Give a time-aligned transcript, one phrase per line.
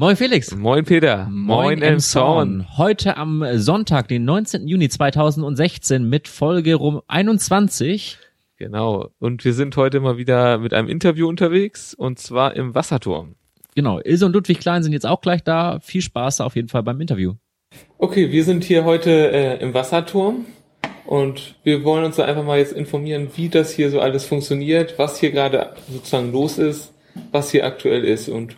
[0.00, 0.54] Moin Felix.
[0.54, 1.26] Moin Peter.
[1.28, 2.64] Moin, Moin Emson.
[2.78, 4.68] Heute am Sonntag, den 19.
[4.68, 8.16] Juni 2016 mit Folge rum 21.
[8.58, 9.08] Genau.
[9.18, 13.34] Und wir sind heute mal wieder mit einem Interview unterwegs und zwar im Wasserturm.
[13.74, 13.98] Genau.
[13.98, 15.80] Ilse und Ludwig Klein sind jetzt auch gleich da.
[15.80, 17.32] Viel Spaß auf jeden Fall beim Interview.
[17.98, 20.46] Okay, wir sind hier heute äh, im Wasserturm
[21.06, 24.96] und wir wollen uns da einfach mal jetzt informieren, wie das hier so alles funktioniert,
[24.96, 26.94] was hier gerade sozusagen los ist,
[27.32, 28.56] was hier aktuell ist und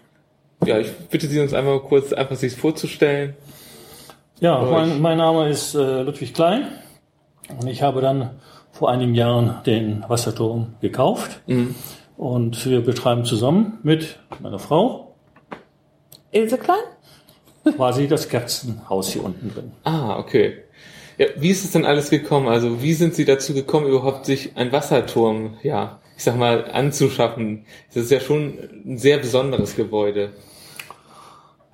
[0.65, 3.35] ja, ich bitte Sie uns einmal kurz einfach sich vorzustellen.
[4.41, 6.69] Ja, mein, mein, Name ist äh, Ludwig Klein
[7.61, 8.31] und ich habe dann
[8.73, 11.75] vor einigen Jahren den Wasserturm gekauft mhm.
[12.17, 15.15] und wir betreiben zusammen mit meiner Frau
[16.33, 16.81] Ilse Klein
[17.77, 19.73] quasi das Kerzenhaus hier unten drin.
[19.85, 20.59] Ah, okay.
[21.19, 22.49] Ja, wie ist es denn alles gekommen?
[22.49, 27.67] Also wie sind Sie dazu gekommen, überhaupt sich ein Wasserturm, ja, ich sag mal, anzuschaffen?
[27.89, 30.33] Das ist ja schon ein sehr besonderes Gebäude.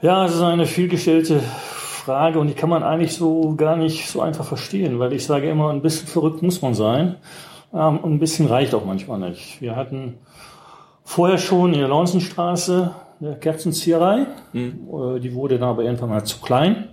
[0.07, 4.21] Ja, es ist eine vielgestellte Frage und die kann man eigentlich so gar nicht so
[4.21, 7.17] einfach verstehen, weil ich sage immer, ein bisschen verrückt muss man sein
[7.75, 9.61] ähm, und ein bisschen reicht auch manchmal nicht.
[9.61, 10.19] Wir hatten
[11.03, 15.17] vorher schon in der Launzenstraße eine Kerzenzieherei, mhm.
[15.17, 16.91] Äh, die wurde dann aber irgendwann mal zu klein.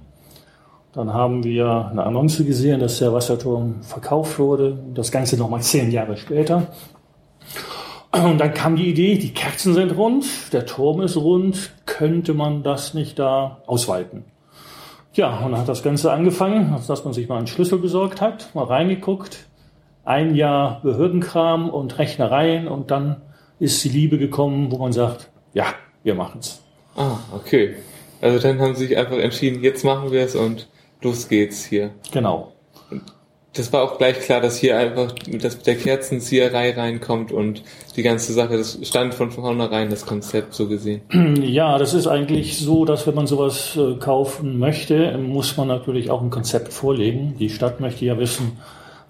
[0.93, 4.79] Dann haben wir eine Annonce gesehen, dass der Wasserturm verkauft wurde.
[4.95, 6.65] Das Ganze nochmal zehn Jahre später.
[8.13, 12.61] Und dann kam die Idee, die Kerzen sind rund, der Turm ist rund, könnte man
[12.61, 14.23] das nicht da ausweiten?
[15.13, 18.53] Ja, und dann hat das Ganze angefangen, dass man sich mal einen Schlüssel besorgt hat,
[18.53, 19.47] mal reingeguckt,
[20.05, 23.21] ein Jahr Behördenkram und Rechnereien und dann
[23.59, 25.65] ist die Liebe gekommen, wo man sagt, ja,
[26.03, 26.61] wir machen's.
[26.95, 27.77] Ah, okay.
[28.21, 30.67] Also dann haben sie sich einfach entschieden, jetzt machen wir es und
[31.01, 31.91] los geht's hier.
[32.11, 32.53] Genau
[33.53, 37.61] das war auch gleich klar, dass hier einfach mit der Kerzenzieherei reinkommt und
[37.95, 41.01] die ganze Sache, das stand von vornherein das Konzept so gesehen.
[41.43, 46.09] Ja, das ist eigentlich so, dass wenn man sowas äh, kaufen möchte, muss man natürlich
[46.09, 47.35] auch ein Konzept vorlegen.
[47.37, 48.57] Die Stadt möchte ja wissen,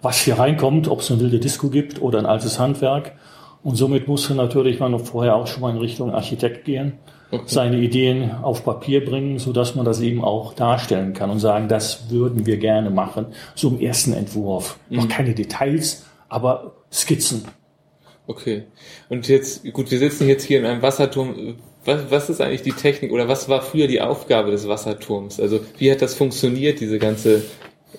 [0.02, 3.14] was hier reinkommt, ob es eine wilde Disco gibt oder ein altes Handwerk.
[3.62, 7.00] Und somit musste natürlich man vorher auch schon mal in Richtung Architekt gehen
[7.34, 7.44] okay.
[7.48, 11.68] seine Ideen auf Papier bringen, so dass man das eben auch darstellen kann und sagen,
[11.68, 13.28] das würden wir gerne machen.
[13.56, 14.78] So im ersten Entwurf.
[14.90, 14.98] Mhm.
[14.98, 17.46] Noch keine Details, aber Skizzen.
[18.28, 18.64] Okay.
[19.10, 21.56] Und jetzt, gut, wir sitzen jetzt hier in einem Wasserturm.
[21.86, 25.40] Was, was ist eigentlich die Technik oder was war früher die Aufgabe des Wasserturms?
[25.40, 27.44] Also wie hat das funktioniert, diese ganze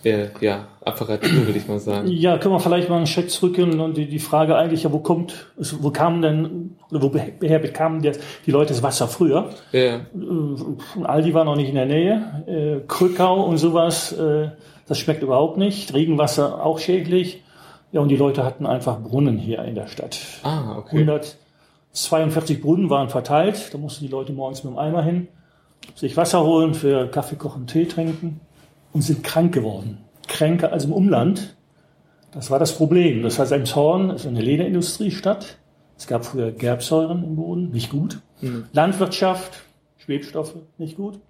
[0.05, 2.09] äh, ja, Apparatur, würde ich mal sagen.
[2.09, 4.99] Ja, können wir vielleicht mal einen Schritt zurückgehen und die, die Frage eigentlich, ja, wo
[4.99, 8.13] kommt, wo kamen denn, oder woher bekamen die,
[8.47, 9.51] die Leute das Wasser früher?
[9.73, 9.97] Ja.
[9.97, 10.01] Äh,
[11.03, 14.51] Aldi war noch nicht in der Nähe, äh, Krückau und sowas, äh,
[14.87, 17.43] das schmeckt überhaupt nicht, Regenwasser auch schädlich.
[17.93, 20.19] Ja, und die Leute hatten einfach Brunnen hier in der Stadt.
[20.43, 20.99] Ah, okay.
[20.99, 25.29] 142 Brunnen waren verteilt, da mussten die Leute morgens mit dem Eimer hin,
[25.95, 28.41] sich Wasser holen, für Kaffee kochen, Tee trinken
[28.95, 29.99] und sind krank geworden.
[30.27, 31.55] Kränker als im Umland.
[32.33, 33.23] Das war das Problem.
[33.23, 35.59] Das heißt, Emshorn ist eine Lederindustriestadt.
[35.99, 38.21] Es gab früher Gerbsäuren im Boden, nicht gut.
[38.41, 38.65] Mhm.
[38.73, 39.63] Landwirtschaft,
[39.99, 41.21] Schwebstoffe, nicht gut.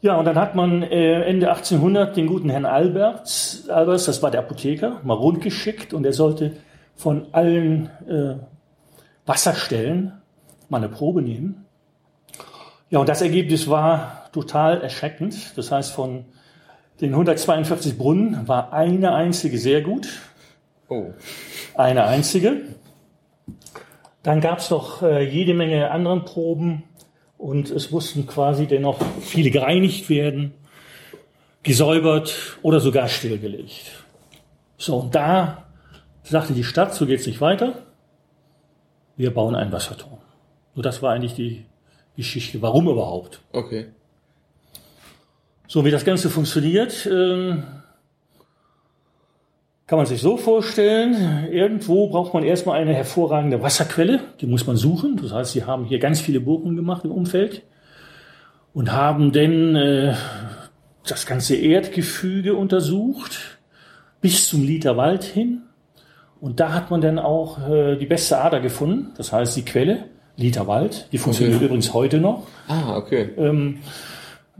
[0.00, 4.30] Ja, und dann hat man äh, Ende 1800 den guten Herrn Alberts, Alberts, das war
[4.30, 6.56] der Apotheker, mal rundgeschickt und er sollte
[6.96, 8.34] von allen äh,
[9.26, 10.12] Wasserstellen
[10.68, 11.66] mal eine Probe nehmen.
[12.92, 15.56] Ja, und das Ergebnis war total erschreckend.
[15.56, 16.26] Das heißt, von
[17.00, 20.08] den 142 Brunnen war eine einzige sehr gut.
[20.90, 21.06] Oh.
[21.74, 22.60] Eine einzige.
[24.22, 26.82] Dann gab es noch äh, jede Menge anderen Proben
[27.38, 30.52] und es mussten quasi dennoch viele gereinigt werden,
[31.62, 34.04] gesäubert oder sogar stillgelegt.
[34.76, 35.64] So, und da
[36.24, 37.86] sagte die Stadt, so geht's nicht weiter.
[39.16, 40.18] Wir bauen einen Wasserturm.
[40.74, 41.64] So, das war eigentlich die
[42.16, 42.60] Geschichte.
[42.62, 43.40] Warum überhaupt?
[43.52, 43.86] Okay.
[45.66, 47.64] So wie das Ganze funktioniert, ähm,
[49.86, 54.76] kann man sich so vorstellen, irgendwo braucht man erstmal eine hervorragende Wasserquelle, die muss man
[54.76, 55.18] suchen.
[55.20, 57.62] Das heißt, sie haben hier ganz viele Burgen gemacht im Umfeld
[58.74, 60.14] und haben dann äh,
[61.06, 63.58] das ganze Erdgefüge untersucht
[64.20, 65.62] bis zum Liter Wald hin.
[66.40, 70.04] Und da hat man dann auch äh, die beste Ader gefunden, das heißt die Quelle,
[70.36, 71.66] Liter Wald, die funktioniert okay.
[71.66, 72.46] übrigens heute noch.
[72.68, 73.30] Ah, okay.
[73.36, 73.78] Ähm,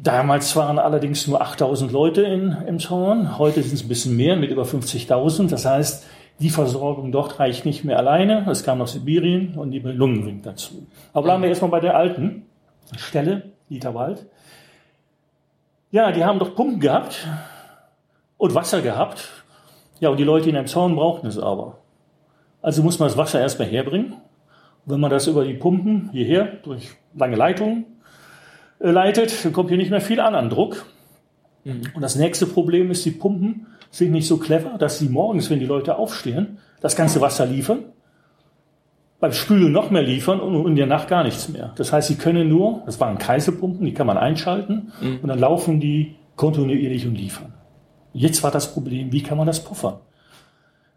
[0.03, 3.39] Damals waren allerdings nur 8000 Leute in Emshorn.
[3.39, 5.49] Heute sind es ein bisschen mehr, mit über 50.000.
[5.49, 6.07] Das heißt,
[6.41, 8.45] die Versorgung dort reicht nicht mehr alleine.
[8.51, 10.87] Es kam aus Sibirien und die Lungenwind dazu.
[11.13, 12.47] Aber bleiben wir erstmal bei der alten
[12.97, 14.27] Stelle, Literwald.
[15.93, 17.29] Ja, die haben doch Pumpen gehabt
[18.39, 19.29] und Wasser gehabt.
[20.01, 21.79] Ja, und die Leute in Emshorn brauchten es aber.
[22.61, 24.17] Also muss man das Wasser erstmal herbringen.
[24.85, 27.85] Wenn man das über die Pumpen hierher durch lange Leitungen
[28.81, 30.85] äh, leitet, dann kommt hier nicht mehr viel an an Druck.
[31.95, 35.61] Und das nächste Problem ist, die Pumpen sind nicht so clever, dass sie morgens, wenn
[35.61, 37.85] die Leute aufstehen, das ganze Wasser liefern,
[39.21, 41.73] beim Spülen noch mehr liefern und in der Nacht gar nichts mehr.
[41.77, 44.93] Das heißt, sie können nur, das waren Kreiselpumpen, die kann man einschalten
[45.23, 47.55] und dann laufen die kontinuierlich und liefern.
[48.13, 50.01] Jetzt war das Problem, wie kann man das puffern?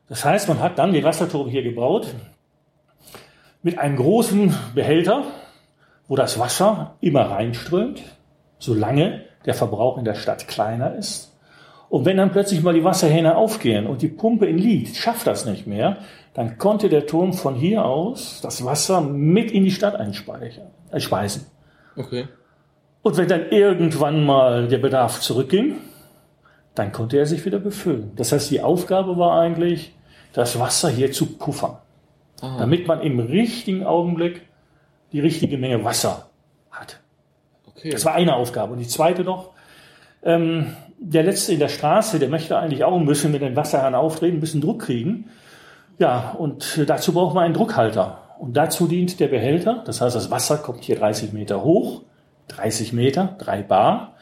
[0.10, 2.16] Das heißt, man hat dann den Wasserturm hier gebaut
[3.66, 5.24] mit einem großen Behälter,
[6.08, 8.00] wo das Wasser immer reinströmt,
[8.60, 11.36] solange der Verbrauch in der Stadt kleiner ist.
[11.90, 15.48] Und wenn dann plötzlich mal die Wasserhähne aufgehen und die Pumpe in Lied schafft das
[15.48, 15.98] nicht mehr,
[16.36, 21.00] dann konnte der Turm von hier aus das Wasser mit in die Stadt einspeichern, äh,
[21.00, 21.48] speisen.
[21.96, 22.28] Okay.
[23.02, 25.78] Und wenn dann irgendwann mal der Bedarf zurückging,
[26.76, 28.12] dann konnte er sich wieder befüllen.
[28.16, 29.96] Das heißt, die Aufgabe war eigentlich,
[30.34, 31.78] das Wasser hier zu puffern,
[32.42, 34.42] Ah, damit man im richtigen Augenblick
[35.12, 36.30] die richtige Menge Wasser
[36.72, 37.00] hat.
[37.68, 37.90] okay.
[37.90, 38.74] Das war eine Aufgabe.
[38.74, 39.52] Und die zweite noch,
[40.24, 43.96] ähm, der Letzte in der Straße, der möchte eigentlich auch ein bisschen mit den Wasserhahn
[43.96, 45.30] aufdrehen, ein bisschen Druck kriegen.
[45.98, 48.22] Ja, und dazu braucht man einen Druckhalter.
[48.40, 49.84] Und dazu dient der Behälter.
[49.86, 52.02] Das heißt, das Wasser kommt hier 30 Meter hoch,
[52.50, 54.16] 30 Meter, 3 Bar.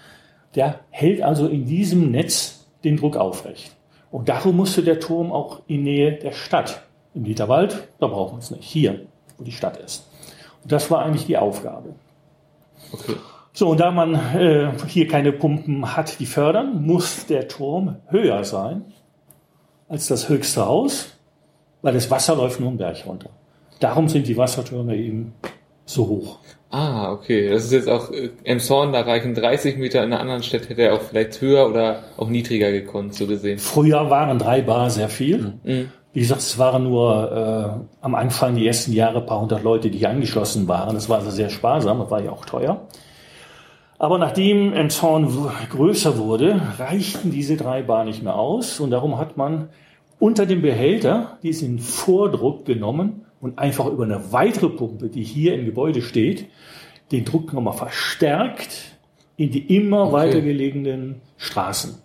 [0.55, 3.71] Der hält also in diesem Netz den Druck aufrecht.
[4.11, 6.83] Und darum musste der Turm auch in Nähe der Stadt.
[7.15, 8.63] Im Literwald, da brauchen wir es nicht.
[8.63, 9.05] Hier,
[9.37, 10.07] wo die Stadt ist.
[10.63, 11.95] Und das war eigentlich die Aufgabe.
[12.91, 13.15] okay.
[13.55, 18.43] So, und da man äh, hier keine Pumpen hat, die fördern, muss der Turm höher
[18.43, 18.85] sein
[19.87, 21.11] als das höchste Haus,
[21.83, 23.29] weil das Wasser läuft nur einen Berg runter.
[23.79, 25.35] Darum sind die Wassertürme eben
[25.85, 26.39] so hoch.
[26.71, 27.49] Ah, okay.
[27.49, 30.81] Das ist jetzt auch äh, Emshorn, da reichen 30 Meter, in einer anderen Stadt hätte
[30.81, 33.59] er auch vielleicht höher oder auch niedriger gekonnt, so gesehen.
[33.59, 35.53] Früher waren drei Bar sehr viel.
[35.63, 35.91] Mhm.
[36.13, 37.31] Wie gesagt, es waren nur
[37.81, 40.93] äh, am Anfang die ersten Jahre ein paar hundert Leute, die hier angeschlossen waren.
[40.93, 42.81] Das war also sehr sparsam, das war ja auch teuer.
[43.97, 49.17] Aber nachdem Emshorn w- größer wurde, reichten diese drei Bar nicht mehr aus und darum
[49.17, 49.69] hat man
[50.19, 55.65] unter dem Behälter diesen Vordruck genommen und einfach über eine weitere Pumpe, die hier im
[55.65, 56.45] Gebäude steht,
[57.11, 58.97] den Druck nochmal verstärkt
[59.35, 60.13] in die immer Okay.
[60.13, 61.95] weiter gelegenen Straßen.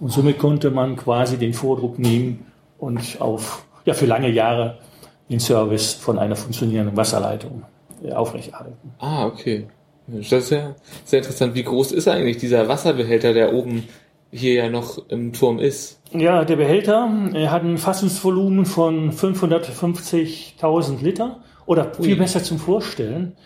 [0.00, 2.46] Und somit konnte man quasi den Vordruck nehmen
[2.82, 4.78] und auf, ja, für lange Jahre
[5.30, 7.62] den Service von einer funktionierenden Wasserleitung
[8.02, 8.92] äh, aufrechterhalten.
[8.98, 9.68] Ah, okay.
[10.08, 10.74] Das ist ja
[11.04, 11.54] sehr interessant.
[11.54, 13.86] Wie groß ist eigentlich dieser Wasserbehälter, der oben
[14.32, 16.00] hier ja noch im Turm ist?
[16.10, 22.18] Ja, der Behälter er hat ein Fassungsvolumen von 550.000 Liter oder viel Ui.
[22.18, 23.36] besser zum Vorstellen.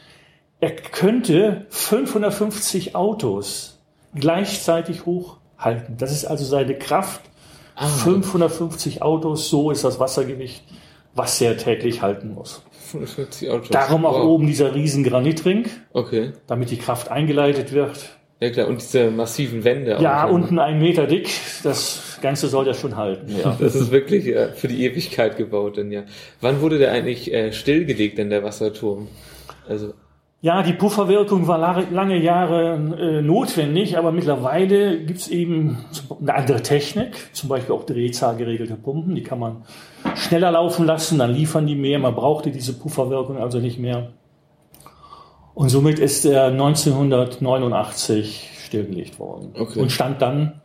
[0.61, 3.83] Er könnte 550 Autos
[4.15, 5.99] gleichzeitig hochhalten.
[5.99, 7.21] Das ist also seine Kraft.
[7.77, 7.87] Ah.
[7.89, 10.65] 550 Autos, so ist das Wassergewicht,
[11.15, 12.63] was er täglich halten muss.
[12.91, 13.69] 45 Autos.
[13.71, 14.25] Darum auch Wow.
[14.27, 16.33] oben dieser riesen Granitring, Okay.
[16.47, 18.11] damit die Kraft eingeleitet wird.
[18.41, 19.97] Ja klar, und diese massiven Wände.
[20.01, 21.29] Ja, auch, unten ein Meter dick.
[21.63, 23.35] Das Ganze soll das schon halten.
[23.43, 23.57] Ja.
[23.59, 26.03] Das ist wirklich äh, für die Ewigkeit gebaut, denn ja.
[26.43, 29.09] Wann wurde der eigentlich äh, stillgelegt, denn der Wasserturm?
[29.69, 29.95] Also,
[30.43, 35.79] Ja, die Pufferwirkung war la- lange Jahre äh, notwendig, aber mittlerweile gibt's eben
[36.21, 39.65] eine andere Technik, zum Beispiel auch drehzahlgeregelte Pumpen, die kann man
[40.15, 44.13] schneller laufen lassen, dann liefern die mehr, man brauchte diese Pufferwirkung also nicht mehr.
[45.55, 49.81] Und somit ist er 1989 stillgelegt worden Okay.
[49.81, 50.61] und stand dann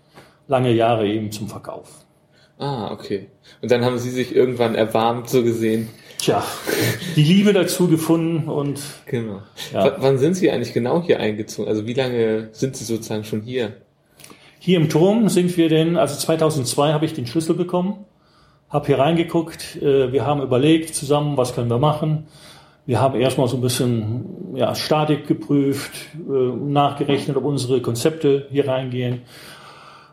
[0.47, 2.05] lange Jahre eben zum Verkauf.
[2.59, 3.29] ah, okay.
[3.61, 5.87] Und dann haben sie sich irgendwann erbarmt, so gesehen.
[6.21, 6.43] Tja,
[7.15, 9.41] die Liebe dazu gefunden und Genau.
[9.73, 9.95] Ja.
[9.97, 11.67] Wann sind sie eigentlich genau hier eingezogen?
[11.67, 13.73] Also wie lange sind sie sozusagen schon hier?
[14.59, 18.05] Hier im Turm sind wir denn, also 2002 habe ich den Schlüssel bekommen,
[18.69, 22.27] habe hier reingeguckt, äh, wir haben überlegt zusammen, was können wir machen.
[22.85, 28.67] Wir haben erstmal so ein bisschen ja, Statik geprüft, äh, nachgerechnet, ob unsere Konzepte hier
[28.67, 29.23] reingehen,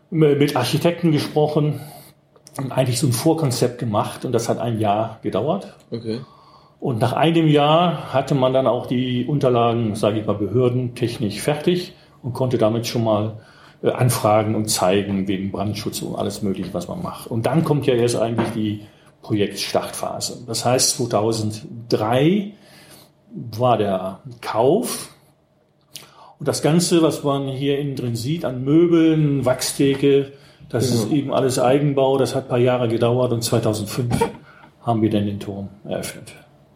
[0.08, 1.80] mit Architekten gesprochen
[2.58, 5.74] eigentlich so ein Vorkonzept gemacht und das hat ein Jahr gedauert.
[5.90, 6.20] Okay.
[6.80, 11.94] Und nach einem Jahr hatte man dann auch die Unterlagen, sage ich mal, behördentechnisch fertig
[12.22, 13.40] und konnte damit schon mal
[13.82, 17.26] äh, anfragen und zeigen wegen Brandschutz und alles Mögliche, was man macht.
[17.28, 18.80] Und dann kommt ja erst eigentlich die
[19.22, 20.44] Projektstartphase.
[20.46, 22.52] Das heißt, 2003
[23.34, 25.14] war der Kauf
[26.38, 30.32] und das Ganze, was man hier innen drin sieht, an Möbeln, Wachstheke,
[30.68, 34.14] das ist eben alles Eigenbau, das hat ein paar Jahre gedauert und 2005
[34.82, 36.32] haben wir dann den Turm eröffnet.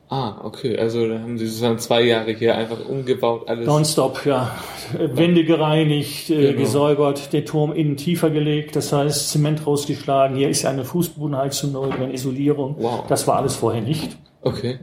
[0.08, 0.78] Ah, okay.
[0.78, 3.66] Also da haben sie sozusagen zwei Jahre hier einfach umgebaut, alles.
[3.66, 4.50] Nonstop, ja.
[4.98, 6.58] Wände gereinigt, äh, Genau.
[6.58, 10.36] gesäubert, den Turm innen tiefer gelegt, das heißt Zement rausgeschlagen.
[10.36, 12.76] Hier ist eine Fußbodenheizung neu, eine Isolierung.
[12.78, 13.06] Wow.
[13.08, 14.18] Das war alles vorher nicht.
[14.42, 14.80] Okay.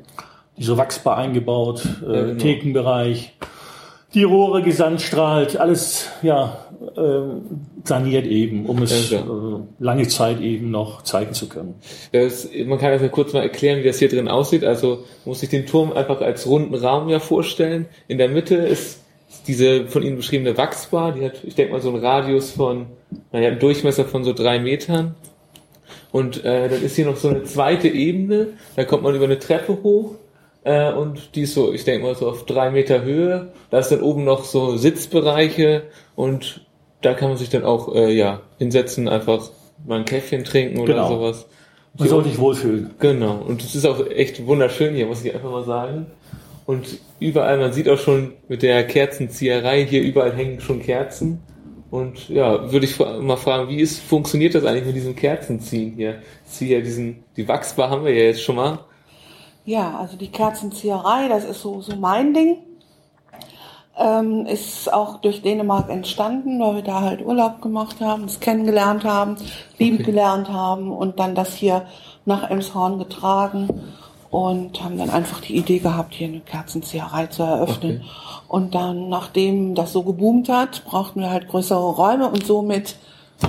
[0.57, 2.39] Diese Wachsbar eingebaut, äh, Ja, genau.
[2.39, 3.33] Thekenbereich.
[4.15, 6.57] die Rohre gesandstrahlt, alles ja
[7.83, 11.75] saniert eben, um es Ja, äh, lange Zeit eben noch zeigen zu können.
[12.11, 14.63] Das, man kann das ja kurz mal erklären, wie das hier drin aussieht.
[14.63, 17.87] Also muss sich den Turm einfach als runden Raum ja vorstellen.
[18.07, 19.01] In der Mitte ist
[19.47, 22.87] diese von Ihnen beschriebene Wachsbar, die hat, ich denke mal, so einen Radius von,
[23.31, 25.15] naja, einen Durchmesser von so drei Metern.
[26.11, 29.37] Und äh, dann ist hier noch so eine zweite Ebene, da kommt man über eine
[29.37, 30.15] Treppe hoch
[30.63, 33.53] äh, und die ist so, ich denke mal, so auf drei Meter Höhe.
[33.69, 35.83] Da ist dann oben noch so Sitzbereiche
[36.15, 36.65] und
[37.01, 39.49] da kann man sich dann auch äh, ja hinsetzen, einfach
[39.85, 41.07] mal ein Käffchen trinken oder Genau.
[41.09, 41.45] sowas.
[41.97, 42.91] Man soll sich wohlfühlen.
[42.99, 46.07] Genau, und es ist auch echt wunderschön hier, muss ich einfach mal sagen.
[46.65, 51.39] Und überall, man sieht auch schon mit der Kerzenzieherei, hier überall hängen schon Kerzen.
[51.89, 56.21] Und ja, würde ich mal fragen, wie ist, funktioniert das eigentlich mit diesem Kerzenziehen hier?
[56.45, 58.79] Ich ziehe ja diesen, die Wachsbar haben wir ja jetzt schon mal.
[59.65, 62.57] Ja, also die Kerzenzieherei, das ist so, so mein Ding.
[64.01, 69.03] Ähm, ist auch durch Dänemark entstanden, weil wir da halt Urlaub gemacht haben, es kennengelernt
[69.03, 69.35] haben,
[69.77, 70.05] lieben Okay.
[70.05, 71.85] gelernt haben und dann das hier
[72.23, 73.67] nach Emshorn getragen
[74.31, 77.97] und haben dann einfach die Idee gehabt, hier eine Kerzenzieherei zu eröffnen.
[77.97, 78.09] Okay.
[78.47, 82.95] Und dann, nachdem das so geboomt hat, brauchten wir halt größere Räume und somit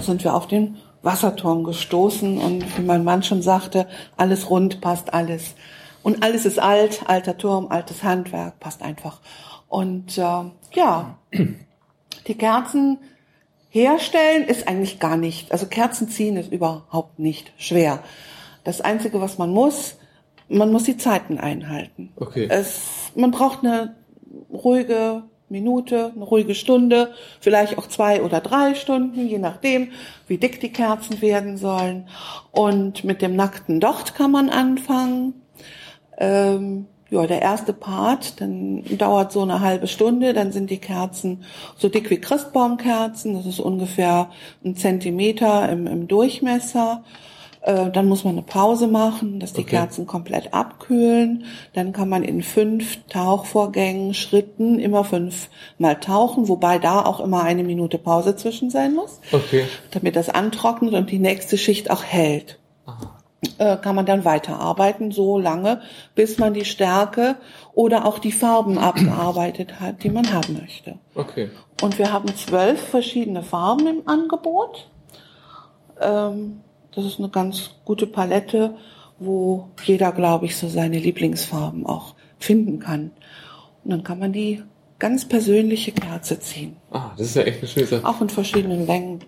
[0.01, 5.15] sind wir auf den Wasserturm gestoßen und wie mein Mann schon sagte, alles rund, passt
[5.15, 5.55] alles.
[6.03, 9.19] Und alles ist alt, alter Turm, altes Handwerk, passt einfach.
[9.71, 11.19] Und äh, ja,
[12.27, 12.99] die Kerzen
[13.71, 18.03] herstellen ist eigentlich gar nicht, also Kerzen ziehen ist überhaupt nicht schwer.
[18.65, 19.97] Das Einzige, was man muss,
[20.49, 22.13] man muss die Zeiten einhalten.
[22.17, 22.49] Okay.
[22.51, 23.95] Es, man braucht eine
[24.53, 29.93] ruhige Minute, eine ruhige Stunde, vielleicht auch zwei oder drei Stunden, je nachdem,
[30.27, 32.09] wie dick die Kerzen werden sollen.
[32.51, 35.35] Und mit dem nackten Docht kann man anfangen.
[36.19, 41.45] Ähm, ja, der erste Part, dann dauert so eine halbe Stunde, dann sind die Kerzen
[41.77, 44.31] so dick wie Christbaumkerzen, das ist ungefähr
[44.65, 47.03] ein Zentimeter im, im Durchmesser.
[47.63, 49.71] Äh, dann muss man eine Pause machen, dass die Okay.
[49.77, 51.45] Kerzen komplett abkühlen.
[51.75, 57.63] Dann kann man in fünf Tauchvorgängen, Schritten immer fünfmal tauchen, wobei da auch immer eine
[57.65, 59.65] Minute Pause zwischen sein muss, Okay.
[59.91, 62.59] damit das antrocknet und die nächste Schicht auch hält
[63.59, 65.81] äh, kann man dann weiterarbeiten, so lange,
[66.15, 67.37] bis man die Stärke
[67.73, 70.99] oder auch die Farben abgearbeitet hat, die man haben möchte.
[71.15, 71.51] Okay.
[71.81, 74.89] Und wir haben zwölf verschiedene Farben im Angebot.
[76.01, 76.61] Ähm,
[76.95, 78.75] das ist eine ganz gute Palette,
[79.19, 83.13] wo jeder, glaube ich, so seine Lieblingsfarben auch finden kann.
[83.85, 84.63] Und dann kann man die
[84.99, 86.77] ganz persönliche Kerze ziehen.
[86.91, 88.07] Ah, das ist ja echt eine schöne Sache.
[88.07, 89.21] Auch in verschiedenen Längen.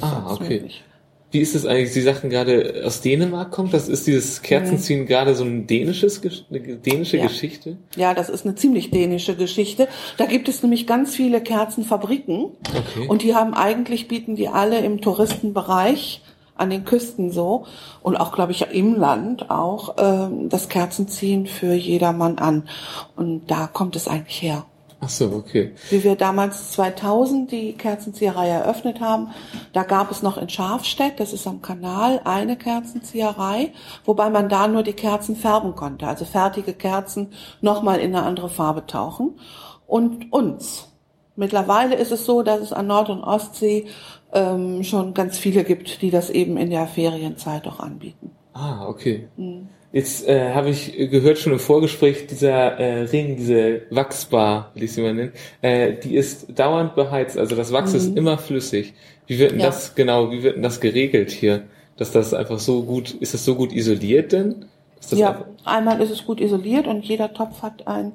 [0.00, 0.54] Ah, okay.
[0.54, 0.84] möglich.
[1.32, 3.72] Wie ist es eigentlich, Sie sagten gerade, aus Dänemark kommt?
[3.72, 6.20] Das ist dieses Kerzenziehen gerade so ein dänisches,
[6.50, 7.24] eine dänische Ja.
[7.26, 7.78] Geschichte?
[7.96, 9.88] Ja, das ist eine ziemlich dänische Geschichte.
[10.18, 12.50] Da gibt es nämlich ganz viele Kerzenfabriken.
[12.68, 13.08] Okay.
[13.08, 16.20] Und die haben eigentlich, bieten die alle im Touristenbereich
[16.54, 17.64] an den Küsten so
[18.02, 22.68] und auch, glaube ich, im Land auch ähm, das Kerzenziehen für jedermann an.
[23.16, 24.66] Und da kommt es eigentlich her.
[25.04, 25.72] Ach so, okay.
[25.90, 29.30] Wie wir damals 2000 die Kerzenzieherei eröffnet haben,
[29.72, 33.72] da gab es noch in Schafstedt, das ist am Kanal, eine Kerzenzieherei,
[34.04, 38.48] wobei man da nur die Kerzen färben konnte, also fertige Kerzen nochmal in eine andere
[38.48, 39.40] Farbe tauchen.
[39.88, 40.86] Und uns.
[41.34, 43.88] Mittlerweile ist es so, dass es an Nord- und Ostsee
[44.32, 48.30] ähm, schon ganz viele gibt, die das eben in der Ferienzeit auch anbieten.
[48.52, 49.28] Ah, okay.
[49.36, 49.68] Mhm.
[49.92, 54.92] Jetzt äh, habe ich gehört schon im Vorgespräch, dieser äh, Ring, diese Wachsbar, will ich
[54.92, 58.94] sie mal nennen, äh, die ist dauernd beheizt, also das Wachs ist immer flüssig.
[59.26, 59.62] Wie wird denn Mhm.
[59.64, 59.66] Ja.
[59.66, 61.64] das genau, wie wird denn das geregelt hier?
[61.98, 64.64] Dass das einfach so gut, ist das so gut isoliert denn?
[65.10, 68.12] Ja, einfach, einmal ist es gut isoliert und jeder Topf hat einen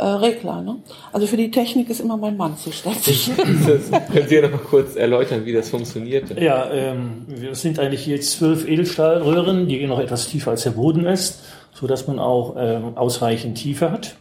[0.00, 0.62] äh, Regler.
[0.62, 0.76] Ne?
[1.12, 3.30] Also für die Technik ist immer mein Mann zuständig.
[3.36, 6.30] können Sie ja noch mal kurz erläutern, wie das funktioniert?
[6.30, 6.42] denn?
[6.42, 10.70] Ja, ähm, wir sind eigentlich hier zwölf Edelstahlröhren, die gehen noch etwas tiefer als der
[10.70, 11.40] Boden ist,
[11.74, 14.16] so dass man auch ähm, ausreichend Tiefe hat.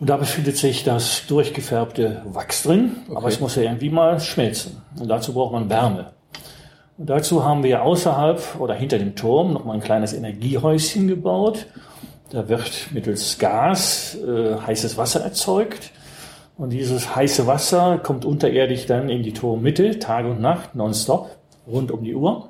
[0.00, 3.28] Und da befindet sich das durchgefärbte Wachs drin, aber Okay.
[3.28, 4.82] es muss ja irgendwie mal schmelzen.
[4.98, 6.12] Und dazu braucht man Wärme.
[6.98, 11.66] Und dazu haben wir außerhalb oder hinter dem Turm noch mal ein kleines Energiehäuschen gebaut.
[12.34, 15.92] Da wird mittels Gas äh, heißes Wasser erzeugt.
[16.56, 21.30] Und dieses heiße Wasser kommt unterirdisch dann in die Turmmitte, Tag und Nacht, nonstop,
[21.68, 22.48] rund um die Uhr.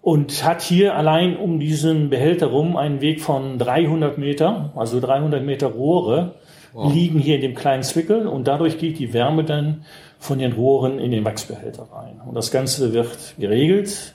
[0.00, 5.44] Und hat hier allein um diesen Behälter rum einen Weg von 300 Meter, also 300
[5.44, 6.36] Meter Rohre,
[6.72, 6.92] Wow.
[6.92, 9.86] liegen hier in dem kleinen Zwickel und dadurch geht die Wärme dann
[10.18, 12.20] von den Rohren in den Wachsbehälter rein.
[12.24, 14.14] Und das Ganze wird geregelt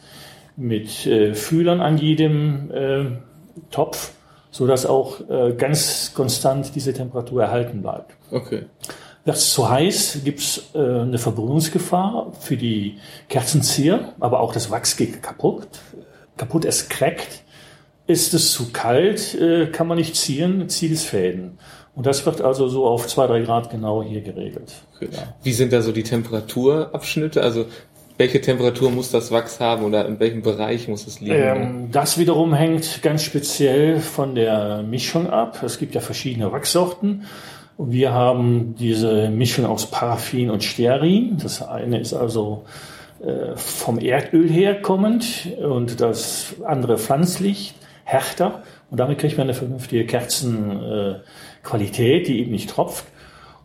[0.55, 3.05] mit äh, Fühlern an jedem äh,
[3.71, 4.13] Topf,
[4.51, 8.13] so dass auch äh, ganz konstant diese Temperatur erhalten bleibt.
[8.29, 8.65] Okay.
[9.23, 12.97] Wird es zu heiß, gibt es äh, eine Verbrennungsgefahr für die
[13.29, 15.67] Kerzenzieher, aber auch das Wachs geht kaputt.
[16.37, 17.43] Kaputt, es crackt.
[18.07, 21.59] Ist es zu kalt, äh, kann man nicht ziehen, zieht es Fäden.
[21.95, 24.73] Und das wird also so auf zwei, drei Grad genau hier geregelt.
[24.95, 25.09] okay.
[25.43, 27.41] Wie sind da so die Temperaturabschnitte?
[27.41, 27.67] Also
[28.21, 31.33] welche Temperatur muss das Wachs haben oder in welchem Bereich muss es liegen?
[31.33, 35.63] Ähm, das wiederum hängt ganz speziell von der Mischung ab.
[35.63, 37.23] Es gibt ja verschiedene Wachssorten.
[37.79, 41.39] Wir haben diese Mischung aus Paraffin und Stearin.
[41.41, 42.65] Das eine ist also
[43.25, 47.73] äh, vom Erdöl herkommend und das andere pflanzlich,
[48.03, 48.61] härter.
[48.91, 53.05] Und damit kriegt man eine vernünftige Kerzenqualität, die eben nicht tropft.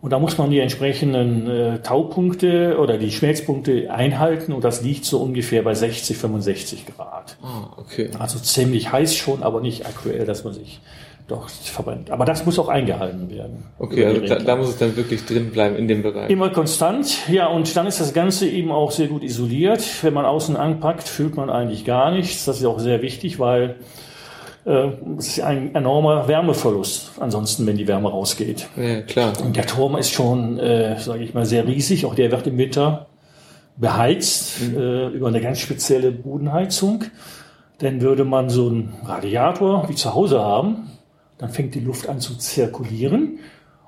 [0.01, 5.05] Und da muss man die entsprechenden äh, Taupunkte oder die Schmelzpunkte einhalten und das liegt
[5.05, 7.37] so ungefähr bei 60, 65 Grad.
[7.43, 8.11] ah, okay.
[8.19, 10.81] Also ziemlich heiß schon, aber nicht aktuell, dass man sich
[11.29, 12.11] doch verbrennt.
[12.11, 13.65] Aber das muss auch eingehalten werden.
[13.79, 16.31] Okay, also da, da muss es dann wirklich drin bleiben in dem Bereich.
[16.31, 19.83] Immer konstant, ja, und dann ist das Ganze eben auch sehr gut isoliert.
[20.03, 22.45] Wenn man außen anpackt, fühlt man eigentlich gar nichts.
[22.45, 23.77] Das ist auch sehr wichtig, weil
[24.67, 28.69] es ist ein enormer Wärmeverlust ansonsten, wenn die Wärme rausgeht.
[28.77, 29.33] Ja, klar.
[29.41, 32.05] Und der Turm ist schon, äh, sage ich mal, sehr riesig.
[32.05, 33.07] Auch der wird im Winter
[33.77, 37.05] beheizt äh, über eine ganz spezielle Bodenheizung.
[37.81, 40.91] Denn würde man so einen Radiator wie zu Hause haben,
[41.39, 43.39] dann fängt die Luft an zu zirkulieren.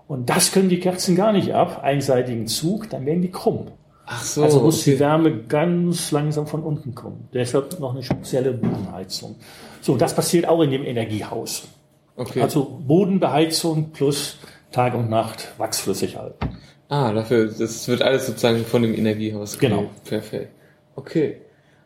[0.06, 1.82] Und das können die Kerzen gar nicht ab.
[1.82, 3.68] Einseitigen Zug, dann werden die krumm.
[4.06, 4.42] Ach so.
[4.42, 5.00] Also muss die okay.
[5.00, 7.28] Wärme ganz langsam von unten kommen.
[7.34, 9.36] Deshalb noch eine spezielle Bodenheizung.
[9.80, 11.68] So, das passiert auch in dem Energiehaus.
[12.16, 12.42] okay.
[12.42, 14.38] Also Bodenbeheizung plus
[14.72, 16.58] Tag und Nacht wachsflüssig halten.
[16.88, 19.58] Ah, dafür, das wird alles sozusagen von dem Energiehaus.
[19.58, 19.90] Genau.
[20.04, 20.50] Perfekt.
[20.96, 21.36] Okay.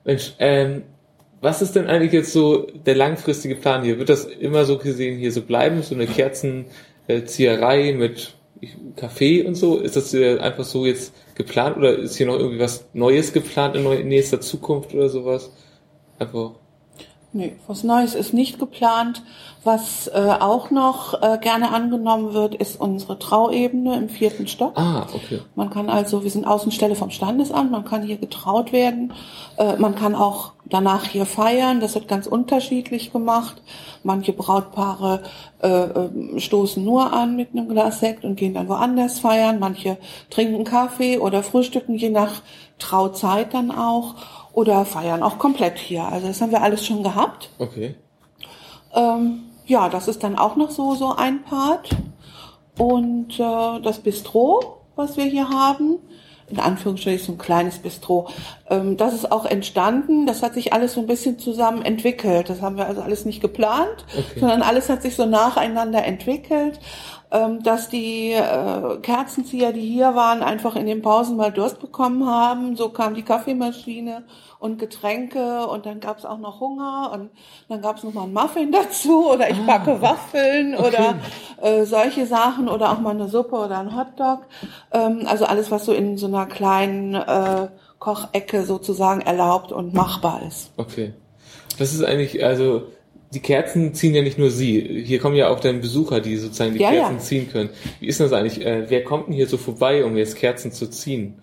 [0.04, 0.84] Mensch, ähm,
[1.40, 3.98] was ist denn eigentlich jetzt so der langfristige Plan hier?
[3.98, 5.82] Wird das immer so gesehen hier so bleiben?
[5.82, 8.34] So eine Kerzenzieherei mit
[8.96, 9.78] Kaffee und so?
[9.78, 13.74] Ist das äh, einfach so jetzt geplant oder ist hier noch irgendwie was Neues geplant
[13.74, 15.50] in nächster Zukunft oder sowas?
[16.18, 16.52] Einfach.
[17.34, 19.22] Nee, was Neues ist nicht geplant.
[19.64, 24.76] Was äh, auch noch äh, gerne angenommen wird, ist unsere Trauebene im vierten Stock.
[24.76, 25.40] Ah, okay.
[25.54, 29.14] Man kann also, wir sind Außenstelle vom Standesamt, man kann hier getraut werden.
[29.56, 31.80] Äh, man kann auch danach hier feiern.
[31.80, 33.62] Das wird ganz unterschiedlich gemacht.
[34.02, 35.22] Manche Brautpaare
[35.62, 39.58] äh, äh, stoßen nur an mit einem Glas Sekt und gehen dann woanders feiern.
[39.58, 39.96] Manche
[40.28, 42.42] trinken Kaffee oder frühstücken, je nach
[42.78, 44.16] Trauzeit dann auch.
[44.52, 46.04] Oder feiern auch komplett hier.
[46.04, 47.48] Also das haben wir alles schon gehabt.
[47.58, 47.94] Okay.
[48.94, 51.90] Ähm, ja, das ist dann auch noch so, so ein Part.
[52.78, 55.98] Und äh, das Bistro, was wir hier haben,
[56.48, 58.28] in Anführungsstrichen so ein kleines Bistro,
[58.68, 60.26] ähm, das ist auch entstanden.
[60.26, 62.50] Das hat sich alles so ein bisschen zusammen entwickelt.
[62.50, 64.40] Das haben wir also alles nicht geplant, Okay.
[64.40, 66.78] sondern alles hat sich so nacheinander entwickelt.
[67.34, 72.26] Ähm, dass die äh, Kerzenzieher, die hier waren, einfach in den Pausen mal Durst bekommen
[72.26, 72.76] haben.
[72.76, 74.24] So kam die Kaffeemaschine
[74.58, 77.30] und Getränke und dann gab's auch noch Hunger und
[77.70, 81.14] dann gab's noch mal einen Muffin dazu oder ich backe Waffeln oder
[81.62, 84.40] äh, solche Sachen oder auch mal eine Suppe oder ein Hotdog.
[84.92, 87.68] Ähm, also alles, was so in so einer kleinen äh,
[87.98, 90.70] Kochecke sozusagen erlaubt und machbar ist.
[90.76, 91.14] Okay.
[91.78, 92.88] Das ist eigentlich, also
[93.32, 95.02] die Kerzen ziehen ja nicht nur Sie.
[95.04, 97.20] Hier kommen ja auch dann Besucher, die sozusagen die Ja, Kerzen ja.
[97.20, 97.70] ziehen können.
[98.00, 98.64] Wie ist denn das eigentlich?
[98.64, 101.34] Äh, wer kommt denn hier so vorbei, um jetzt Kerzen zu ziehen?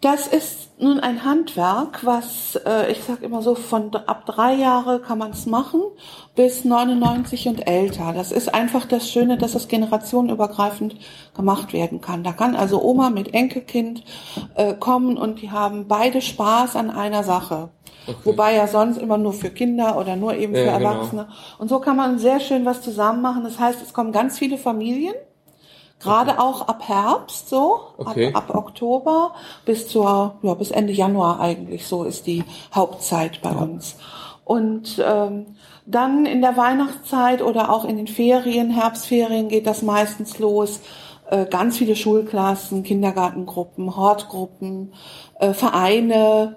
[0.00, 5.00] Das ist nun ein Handwerk, was äh, ich sag immer so von ab drei Jahre
[5.00, 5.82] kann man es machen
[6.36, 8.12] bis 99 und älter.
[8.12, 10.94] Das ist einfach das Schöne, dass es generationenübergreifend
[11.34, 12.22] gemacht werden kann.
[12.22, 14.04] Da kann also Oma mit Enkelkind
[14.54, 17.70] äh, kommen und die haben beide Spaß an einer Sache.
[18.22, 20.90] Wobei ja sonst immer nur für Kinder oder nur eben für Ja, genau.
[20.90, 21.28] Erwachsene.
[21.58, 23.42] Und so kann man sehr schön was zusammen machen.
[23.42, 25.14] Das heißt, es kommen ganz viele Familien.
[26.00, 28.32] Gerade auch ab Herbst so, Okay.
[28.32, 29.34] ab, ab Oktober
[29.64, 33.96] bis zur, ja, bis Ende Januar eigentlich, so ist die Hauptzeit bei uns.
[34.44, 40.38] Und ähm, dann in der Weihnachtszeit oder auch in den Ferien, Herbstferien geht das meistens
[40.38, 40.80] los.
[41.30, 44.94] Äh, ganz viele Schulklassen, Kindergartengruppen, Hortgruppen,
[45.40, 46.56] äh, Vereine,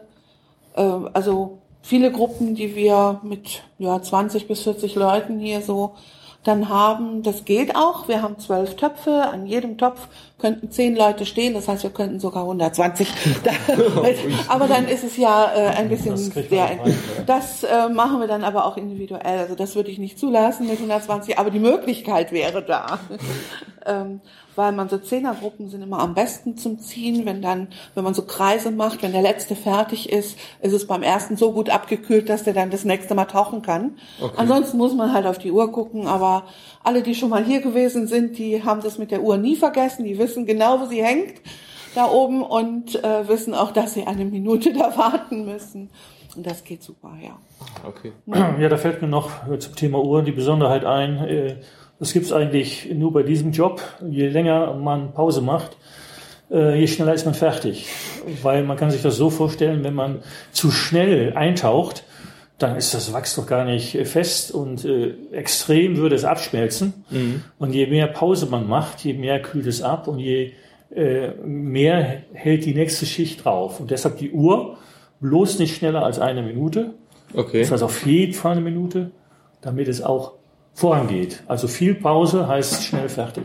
[0.75, 0.81] äh,
[1.13, 5.95] also viele Gruppen, die wir mit ja, 20 bis 40 Leuten hier so
[6.43, 7.23] dann haben.
[7.23, 8.07] Das geht auch.
[8.07, 9.29] Wir haben zwölf Töpfe.
[9.31, 10.07] An jedem Topf
[10.39, 13.07] könnten zehn Leute stehen, das heißt, wir könnten sogar 120.
[14.47, 16.63] aber dann ist es ja äh, ein bisschen Das sehr.
[16.63, 16.93] rein, ja.
[17.27, 19.39] Das äh, machen wir dann aber auch individuell.
[19.39, 22.99] Also das würde ich nicht zulassen mit 120, aber die Möglichkeit wäre da.
[23.85, 24.21] ähm,
[24.55, 28.23] weil man so Zehnergruppen sind immer am besten zum Ziehen, wenn dann, wenn man so
[28.23, 32.43] Kreise macht, wenn der letzte fertig ist, ist es beim ersten so gut abgekühlt, dass
[32.43, 33.97] der dann das nächste Mal tauchen kann.
[34.19, 34.33] Okay.
[34.37, 36.45] Ansonsten muss man halt auf die Uhr gucken, aber
[36.83, 40.03] alle, die schon mal hier gewesen sind, die haben das mit der Uhr nie vergessen,
[40.03, 41.41] die wissen genau, wo sie hängt
[41.95, 45.89] da oben und äh, wissen auch, dass sie eine Minute da warten müssen.
[46.35, 47.37] Und das geht super, ja.
[47.85, 48.13] Okay.
[48.25, 51.17] Ja, da fällt mir noch äh, zum Thema Uhren die Besonderheit ein.
[51.17, 51.55] äh,
[52.01, 53.79] Das gibt's eigentlich nur bei diesem Job.
[54.09, 55.77] Je länger man Pause macht,
[56.49, 57.89] äh, je schneller ist man fertig.
[58.41, 62.03] Weil man kann sich das so vorstellen, wenn man zu schnell eintaucht,
[62.57, 67.05] dann ist das Wachs doch gar nicht äh, fest und äh, extrem würde es abschmelzen.
[67.59, 70.53] Und je mehr Pause man macht, je mehr kühlt es ab und je
[70.95, 73.79] äh, mehr hält die nächste Schicht drauf.
[73.79, 74.77] Und deshalb die Uhr
[75.19, 76.95] bloß nicht schneller als eine Minute.
[77.35, 77.59] Okay.
[77.59, 79.11] Das heißt auf jeden Fall eine Minute,
[79.61, 80.40] damit es auch
[80.73, 81.43] vorangeht.
[81.47, 83.43] Also viel Pause heißt schnell fertig.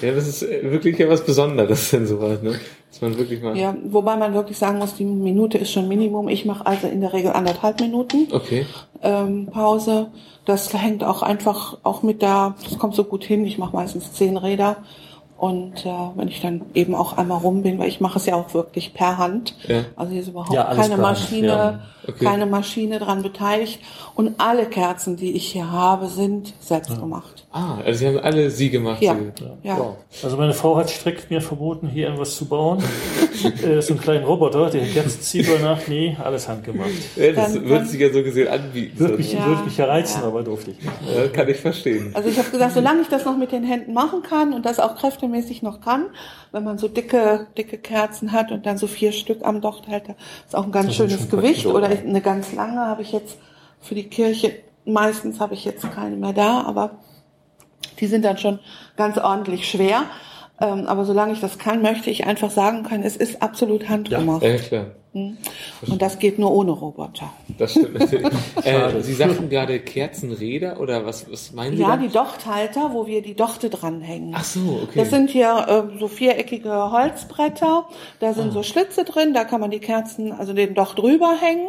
[0.00, 2.58] Ja, das ist äh, wirklich ja was Besonderes denn sowas, ne?
[2.90, 3.56] Dass man wirklich mal.
[3.56, 6.28] Ja, wobei man wirklich sagen muss, die Minute ist schon Minimum.
[6.28, 8.66] Ich mache also in der Regel anderthalb Minuten Okay.
[9.02, 10.08] ähm, Pause.
[10.44, 13.44] Das hängt auch einfach auch mit der, das kommt so gut hin.
[13.46, 14.78] Ich mache meistens zehn Räder.
[15.38, 18.36] Und äh, wenn ich dann eben auch einmal rum bin, weil ich mache es ja
[18.36, 19.56] auch wirklich per Hand.
[19.66, 19.84] Ja.
[19.96, 21.80] Also hier ist überhaupt Ja, keine Hand, Maschine, ja.
[22.06, 22.24] Okay.
[22.24, 23.80] keine Maschine dran beteiligt.
[24.14, 27.46] Und alle Kerzen, die ich hier habe, sind selbst gemacht.
[27.52, 29.00] Ah, also sie haben alle sie gemacht.
[29.02, 29.14] Ja.
[29.14, 29.78] Sie- Ja.
[29.78, 29.96] Wow.
[30.22, 32.82] Also meine Frau hat strikt mir verboten, hier irgendwas zu bauen.
[33.62, 35.88] äh, so einen kleinen Roboter, der Kerzen zieht über Nacht.
[35.88, 36.90] Nee, alles handgemacht.
[37.16, 38.98] Ja, das Dann- wird sich ja so gesehen anbieten.
[38.98, 39.46] Würde mich, Ja.
[39.46, 40.28] würde mich ja reizen, Ja.
[40.28, 40.92] aber durfte ich nicht.
[41.14, 42.10] Ja, kann ich verstehen.
[42.14, 44.80] Also ich habe gesagt, solange ich das noch mit den Händen machen kann und das
[44.80, 46.06] auch kräftemäßig noch kann,
[46.52, 50.04] wenn man so dicke, dicke Kerzen hat und dann so vier Stück am Docht hält,
[50.46, 51.66] ist auch ein ganz Das schönes Gewicht.
[51.66, 51.91] Oder?
[52.00, 53.38] Eine ganz lange habe ich jetzt
[53.80, 56.98] für die Kirche, meistens habe ich jetzt keine mehr da, aber
[58.00, 58.58] die sind dann schon
[58.96, 60.04] ganz ordentlich schwer.
[60.60, 64.42] Ähm, aber solange ich das kann, möchte ich einfach sagen können, es ist absolut handgemacht.
[64.42, 64.86] Ja, klar.
[65.14, 67.30] Und das geht nur ohne Roboter.
[67.58, 68.32] Das stimmt natürlich.
[68.64, 71.96] äh, Sie sagten gerade Kerzenräder oder was, was meinen Sie Ja, da?
[71.98, 74.32] die Dochthalter, wo wir die Dochte dranhängen.
[74.34, 75.00] Ach so, okay.
[75.00, 77.86] Das sind hier äh, so viereckige Holzbretter,
[78.20, 81.68] da sind so Schlitze drin, da kann man die Kerzen, also den Docht drüber hängen.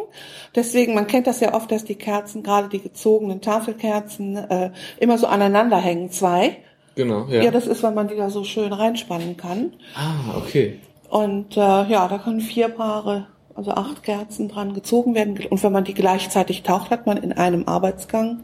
[0.55, 5.17] Deswegen, man kennt das ja oft, dass die Kerzen, gerade die gezogenen Tafelkerzen, äh, immer
[5.17, 6.59] so aneinander hängen, zwei.
[6.95, 7.43] Genau, ja.
[7.43, 7.51] Ja.
[7.51, 9.73] das ist, wenn man die da so schön reinspannen kann.
[9.95, 10.79] ah, okay.
[11.09, 15.37] Und äh, ja, da können vier Paare, also acht Kerzen dran gezogen werden.
[15.49, 18.39] Und wenn man die gleichzeitig taucht, hat man in einem Arbeitsgang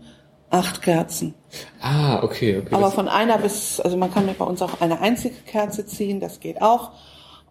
[0.52, 1.34] acht Kerzen.
[1.82, 2.76] Ah, okay, okay.
[2.76, 6.20] Aber von einer bis, also man kann mit bei uns auch eine einzige Kerze ziehen,
[6.20, 6.92] das geht auch.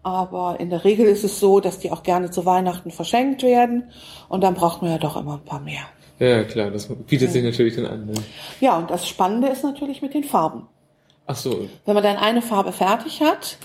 [0.03, 3.89] Aber in der Regel ist es so, dass die auch gerne zu Weihnachten verschenkt werden.
[4.29, 5.81] Und dann braucht man ja doch immer ein paar mehr.
[6.19, 8.05] ja, klar, das bietet sich natürlich dann an.
[8.05, 8.13] Ne?
[8.61, 10.67] Ja, und das Spannende ist natürlich mit den Farben.
[11.31, 13.59] Ach so, Wenn man dann eine Farbe fertig hat,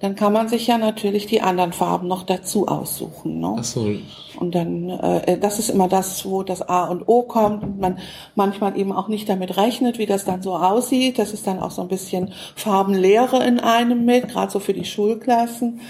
[0.00, 3.38] dann kann man sich ja natürlich die anderen Farben noch dazu aussuchen.
[3.38, 3.54] Ne?
[3.60, 3.94] ach so.
[4.40, 8.00] Und dann, äh, das ist immer das, wo das A und O kommt und man
[8.34, 11.20] manchmal eben auch nicht damit rechnet, wie das dann so aussieht.
[11.20, 14.84] Das ist dann auch so ein bisschen Farbenlehre in einem mit, gerade so für die
[14.84, 15.80] Schulklassen.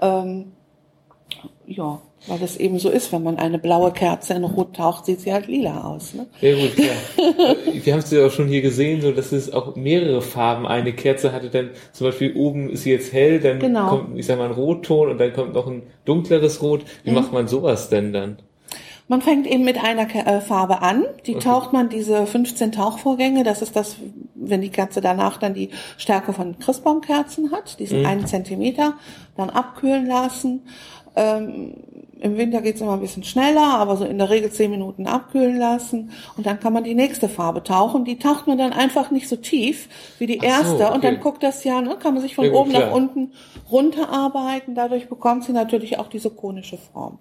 [0.00, 0.52] Ähm,
[1.66, 5.20] ja, weil das eben so ist, wenn man eine blaue Kerze in Rot taucht, sieht
[5.20, 6.14] sie halt lila aus.
[6.14, 6.26] Ne?
[6.40, 6.72] Ja gut.
[7.18, 10.66] Äh, Wir haben es ja auch schon hier gesehen, so dass es auch mehrere Farben.
[10.66, 13.88] Eine Kerze hatte dann zum Beispiel oben ist sie jetzt hell, dann Genau.
[13.88, 16.82] kommt, ich sag mal, ein Rotton und dann kommt noch ein dunkleres Rot.
[17.04, 17.16] Wie Mhm.
[17.16, 18.38] macht man sowas denn dann?
[19.08, 21.04] Man fängt eben mit einer äh, Farbe an.
[21.26, 23.42] Die taucht man diese 15 Tauchvorgänge.
[23.42, 23.96] Das ist das,
[24.36, 28.94] wenn die Kerze danach dann die Stärke von Christbaumkerzen hat, diesen einen Zentimeter,
[29.36, 30.62] dann abkühlen lassen.
[31.16, 31.74] Ähm,
[32.20, 35.58] Im Winter geht's immer ein bisschen schneller, aber so in der Regel 10 Minuten abkühlen
[35.58, 36.10] lassen.
[36.36, 38.04] Und dann kann man die nächste Farbe tauchen.
[38.04, 40.86] Die taucht man dann einfach nicht so tief wie die Ach so, erste.
[40.88, 41.00] Und okay.
[41.00, 42.86] dann guckt das ja, ne, kann man sich von Ja, oben klar.
[42.86, 43.32] nach unten
[43.70, 44.74] runterarbeiten.
[44.74, 47.18] Dadurch bekommt sie natürlich auch diese konische Form.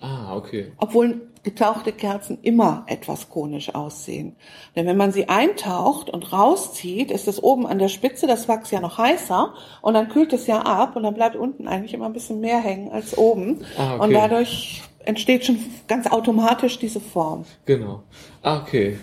[0.00, 0.72] Ah, okay.
[0.78, 4.36] Obwohl getauchte Kerzen immer etwas konisch aussehen.
[4.76, 8.70] Denn wenn man sie eintaucht und rauszieht, ist es oben an der Spitze das Wachs
[8.70, 12.06] ja noch heißer und dann kühlt es ja ab und dann bleibt unten eigentlich immer
[12.06, 13.64] ein bisschen mehr hängen als oben.
[13.76, 14.04] Ah, okay.
[14.04, 17.44] Und dadurch entsteht schon ganz automatisch diese Form.
[17.64, 18.02] Genau.
[18.42, 18.98] Ah, okay.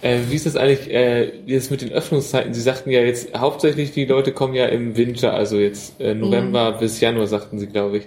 [0.00, 2.54] Äh, wie ist das eigentlich äh, jetzt mit den Öffnungszeiten?
[2.54, 6.74] Sie sagten ja jetzt hauptsächlich, die Leute kommen ja im Winter, also jetzt äh, November
[6.74, 6.78] Mhm.
[6.78, 8.04] bis Januar, sagten Sie, glaube ich.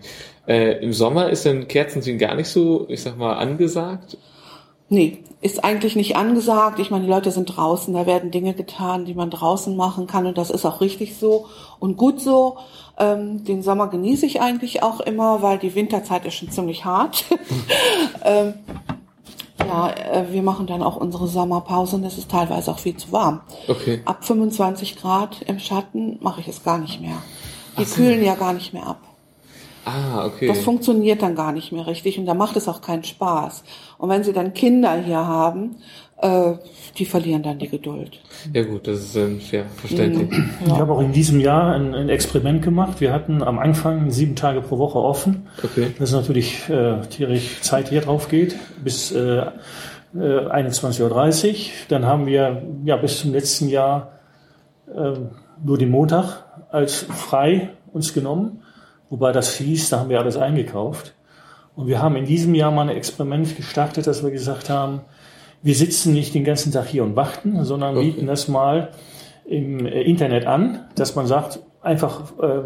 [0.48, 4.18] Äh, Im Sommer ist dann Kerzenziehen gar nicht so, ich sag mal, angesagt?
[4.90, 6.80] Nee, ist eigentlich nicht angesagt.
[6.80, 10.26] Ich meine, die Leute sind draußen, da werden Dinge getan, die man draußen machen kann
[10.26, 11.46] und das ist auch richtig so
[11.80, 12.58] und gut so.
[13.00, 17.26] Ähm, den Sommer genieße ich eigentlich auch immer, weil die Winterzeit ist schon ziemlich hart.
[18.26, 18.54] ähm,
[19.66, 23.12] ja, äh, wir machen dann auch unsere Sommerpause und es ist teilweise auch viel zu
[23.12, 23.42] warm.
[23.68, 24.02] Okay.
[24.06, 27.22] Ab 25 Grad im Schatten mache ich es gar nicht mehr.
[27.80, 27.96] Die so.
[27.96, 29.00] kühlen ja gar nicht mehr ab.
[29.86, 30.48] Ah, okay.
[30.48, 33.64] Das funktioniert dann gar nicht mehr richtig und da macht es auch keinen Spaß.
[33.98, 35.78] Und wenn sie dann Kinder hier haben,
[36.22, 36.54] äh,
[36.98, 38.20] die verlieren dann die Geduld.
[38.54, 40.30] Ja gut, das ist ähm, ja, verständlich.
[40.66, 43.02] Ich habe auch in diesem Jahr ein, ein Experiment gemacht.
[43.02, 45.48] Wir hatten am Anfang sieben Tage pro Woche offen.
[45.64, 45.88] Okay.
[45.98, 49.48] Das ist natürlich äh, tierisch Zeit hier drauf geht, bis äh, äh,
[50.14, 51.56] 21.30 Uhr.
[51.90, 54.20] Dann haben wir ja bis zum letzten Jahr
[54.94, 55.14] äh,
[55.64, 58.62] nur den Montag als frei uns genommen.
[59.12, 61.14] Wobei das hieß, da haben wir alles eingekauft.
[61.76, 65.02] Und wir haben in diesem Jahr mal ein Experiment gestartet, dass wir gesagt haben,
[65.62, 68.12] wir sitzen nicht den ganzen Tag hier und warten, sondern Okay.
[68.12, 68.90] bieten das mal
[69.46, 72.62] im äh, Internet an, dass man sagt, einfach äh,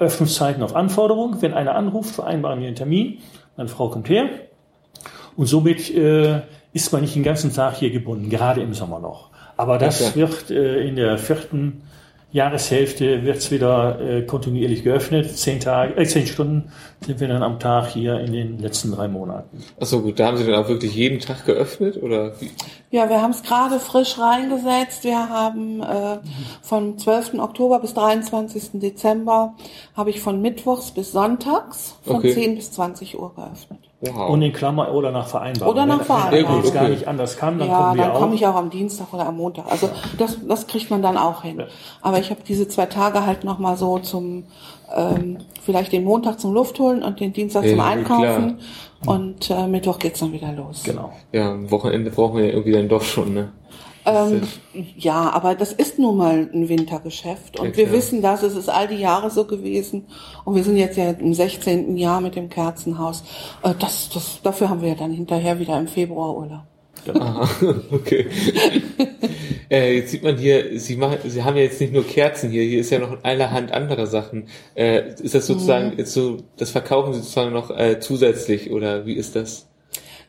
[0.00, 1.40] Öffnungszeiten auf Anforderung.
[1.40, 3.18] Wenn einer anruft, vereinbaren wir einen Termin,
[3.56, 4.28] meine Frau kommt her.
[5.36, 9.30] Und somit äh, ist man nicht den ganzen Tag hier gebunden, gerade im Sommer noch.
[9.56, 10.16] Aber das klar.
[10.16, 11.82] wird äh, in der vierten
[12.30, 15.34] Jahreshälfte wird's wieder äh, kontinuierlich geöffnet.
[15.36, 16.70] Zehn Tage, äh, zehn Stunden
[17.06, 19.62] sind wir dann am Tag hier in den letzten drei Monaten.
[19.80, 22.50] Ach so gut, da haben Sie dann auch wirklich jeden Tag geöffnet oder wie?
[22.90, 25.04] Ja, wir haben es gerade frisch reingesetzt.
[25.04, 26.18] Wir haben äh,
[26.60, 27.34] vom 12.
[27.38, 28.72] Oktober bis 23.
[28.80, 29.54] Dezember
[29.94, 32.34] habe ich von Mittwochs bis Sonntags von Okay.
[32.34, 33.87] 10 bis 20 Uhr geöffnet.
[34.00, 34.30] Wow.
[34.30, 35.74] Und in Klammer oder nach Vereinbarung.
[35.74, 36.62] Oder nach Vereinbarung.
[36.62, 38.20] Wenn Ja, gar nicht anders kann, dann ja, kommen wir dann auch.
[38.20, 39.64] komme ich auch am Dienstag oder am Montag.
[39.68, 41.64] Also das, das kriegt man dann auch hin.
[42.00, 44.44] Aber ich habe diese zwei Tage halt noch mal so zum
[44.94, 48.60] ähm, vielleicht den Montag zum Luftholen und den Dienstag Ja, zum Einkaufen
[49.04, 50.82] und äh, Mittwoch geht's dann wieder los.
[50.84, 51.12] Genau.
[51.32, 53.52] Ja, am Wochenende brauchen wir ja irgendwie dann doch schon, ne?
[54.08, 54.42] Ähm,
[54.96, 58.68] ja, aber das ist nun mal ein Wintergeschäft und Ja, wir wissen das, es ist
[58.68, 60.06] all die Jahre so gewesen
[60.44, 61.96] und wir sind jetzt ja im 16.
[61.96, 63.22] Jahr mit dem Kerzenhaus.
[63.62, 66.62] Äh, das, das, dafür haben wir ja dann hinterher wieder im Februar Urlaub.
[67.14, 67.48] Aha,
[67.90, 68.26] okay.
[69.70, 72.62] äh, jetzt sieht man hier, Sie machen, Sie haben ja jetzt nicht nur Kerzen hier,
[72.62, 74.48] hier ist ja noch allerhand andere Sachen.
[74.74, 79.14] Äh, ist das sozusagen jetzt so, das verkaufen Sie sozusagen noch äh, zusätzlich oder wie
[79.14, 79.67] ist das?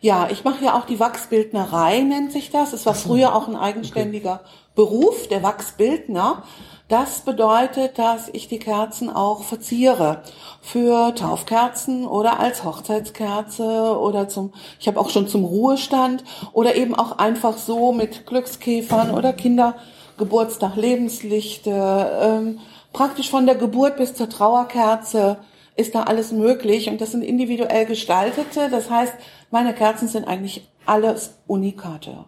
[0.02, 2.72] Ja, ich mache ja auch die Wachsbildnerei, nennt sich das.
[2.72, 4.40] Es war früher auch ein eigenständiger
[4.74, 6.44] Beruf, der Wachsbildner.
[6.88, 10.24] Das bedeutet, dass ich die Kerzen auch verziere
[10.62, 16.96] für Taufkerzen oder als Hochzeitskerze oder zum, ich habe auch schon zum Ruhestand oder eben
[16.96, 22.60] auch einfach so mit Glückskäfern oder Kindergeburtstag, Lebenslichte, ähm,
[22.94, 25.38] praktisch von der Geburt bis zur Trauerkerze
[25.80, 28.70] ist da alles möglich und das sind individuell gestaltete.
[28.70, 29.14] Das heißt,
[29.52, 32.26] meine Kerzen sind eigentlich alles Unikate.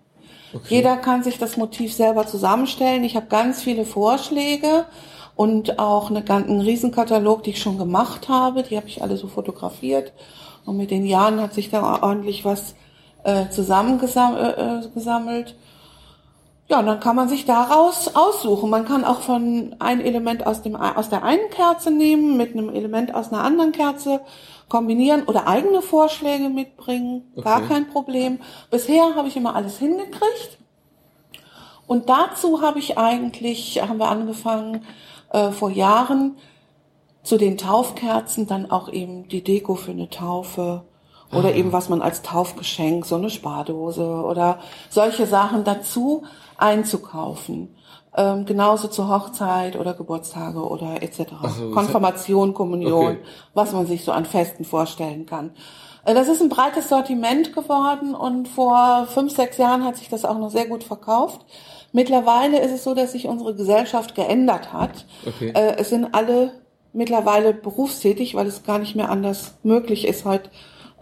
[0.68, 3.04] Jeder kann sich das Motiv selber zusammenstellen.
[3.04, 4.86] Ich habe ganz viele Vorschläge
[5.36, 8.64] und auch eine, einen Riesenkatalog, die ich schon gemacht habe.
[8.64, 10.12] Die habe ich alle so fotografiert.
[10.66, 12.76] Und mit den Jahren hat sich da ordentlich was
[13.24, 14.58] äh, zusammengesammelt.
[14.58, 15.56] Äh, gesammelt.
[16.68, 18.70] Ja, und dann kann man sich daraus aussuchen.
[18.70, 22.70] Man kann auch von ein Element aus dem aus der einen Kerze nehmen, mit einem
[22.70, 24.22] Element aus einer anderen Kerze
[24.72, 27.34] kombinieren oder eigene Vorschläge mitbringen.
[27.44, 27.68] Gar Okay.
[27.68, 28.40] kein Problem.
[28.70, 30.60] Bisher habe ich immer alles hingekriegt.
[31.88, 34.86] Und dazu habe ich eigentlich, haben wir angefangen
[35.34, 36.38] äh, vor Jahren
[37.22, 40.84] zu den Taufkerzen dann auch eben die Deko für eine Taufe
[41.34, 46.24] oder eben was man als Taufgeschenk, so eine Spardose oder solche Sachen dazu
[46.58, 47.76] einzukaufen.
[48.16, 51.20] Ähm, genauso zur Hochzeit oder Geburtstage oder etc.
[51.58, 53.18] So, Konfirmation, Kommunion, Okay.
[53.54, 55.52] was man sich so an Festen vorstellen kann.
[56.04, 60.26] Äh, Das ist ein breites Sortiment geworden und vor fünf, sechs Jahren hat sich das
[60.26, 61.46] auch noch sehr gut verkauft.
[61.94, 65.06] Mittlerweile ist es so, dass sich unsere Gesellschaft geändert hat.
[65.26, 65.52] Okay.
[65.56, 66.52] Äh, Es sind alle
[66.94, 70.50] mittlerweile berufstätig, weil es gar nicht mehr anders möglich ist, heute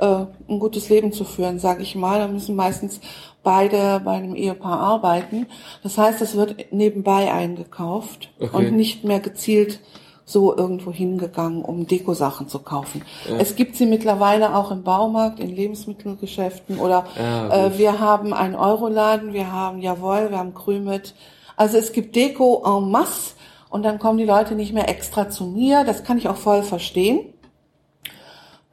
[0.01, 2.19] ein gutes Leben zu führen, sage ich mal.
[2.19, 2.99] Da müssen meistens
[3.43, 5.47] beide bei einem Ehepaar arbeiten.
[5.83, 8.55] Das heißt, es wird nebenbei eingekauft Okay.
[8.55, 9.79] und nicht mehr gezielt
[10.25, 13.01] so irgendwo hingegangen, um Dekosachen zu kaufen.
[13.39, 18.53] Es gibt sie mittlerweile auch im Baumarkt, in Lebensmittelgeschäften oder Ah, äh, wir haben einen
[18.53, 21.15] Euroladen, wir haben Jawohl, wir haben Krümit.
[21.55, 23.33] Also es gibt Deko en masse
[23.71, 25.83] und dann kommen die Leute nicht mehr extra zu mir.
[25.83, 27.21] Das kann ich auch voll verstehen.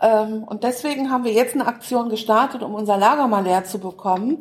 [0.00, 3.78] Ähm, und deswegen haben wir jetzt eine Aktion gestartet, um unser Lager mal leer zu
[3.78, 4.38] bekommen.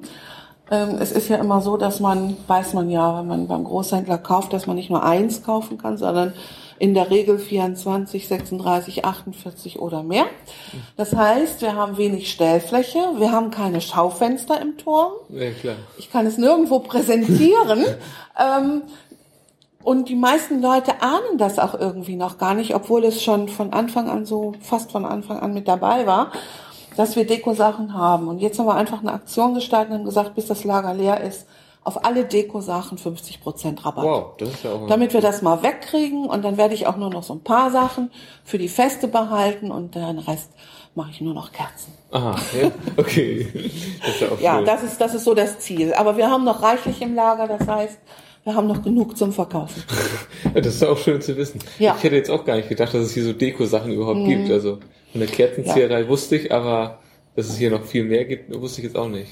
[0.72, 4.18] Ähm, es ist ja immer so, dass man, weiß man ja, wenn man beim Großhändler
[4.18, 6.34] kauft, dass man nicht nur eins kaufen kann, sondern
[6.78, 10.26] in der Regel 24, 36, 48 oder mehr.
[10.98, 15.13] Das heißt, wir haben wenig Stellfläche, wir haben keine Schaufenster im Turm.
[15.30, 15.76] Ja, klar.
[15.98, 17.86] Ich kann es nirgendwo präsentieren.
[18.38, 18.82] ähm,
[19.86, 23.71] und die meisten Leute ahnen das auch irgendwie noch gar nicht, obwohl es schon von
[23.71, 26.32] Anfang an so, fast von Anfang an mit dabei war,
[26.98, 28.28] dass wir Dekosachen haben.
[28.28, 31.21] Und jetzt haben wir einfach eine Aktion gestartet und haben gesagt, bis das Lager leer
[31.21, 31.45] ist,
[31.84, 34.04] auf alle Deko-Sachen 50% Rabatt.
[34.06, 36.98] Wow, das ist ja auch Damit wir das mal wegkriegen und dann werde ich auch
[36.98, 38.12] nur noch so ein paar Sachen
[38.43, 40.50] für die Feste behalten und den Rest
[40.95, 41.93] mache ich nur noch Kerzen.
[42.12, 43.48] Aha, ja, okay.
[44.02, 44.65] Das ist ja auch Ja, schön.
[44.65, 45.93] das ist, das ist so das Ziel.
[45.93, 48.00] Aber wir haben noch reichlich im Lager, das heißt,
[48.45, 49.84] wir haben noch genug zum Verkaufen.
[50.43, 51.60] Ja, das ist auch schön zu wissen.
[51.79, 51.91] Ja.
[51.93, 51.97] Mhm.
[51.97, 54.49] Ich hätte jetzt auch gar nicht gedacht, dass es hier so Deko-Sachen überhaupt gibt.
[54.51, 54.77] Also
[55.12, 56.99] von der Kerzenzieherei wusste ich, aber
[57.36, 59.31] dass es hier noch viel mehr gibt, wusste ich jetzt auch nicht.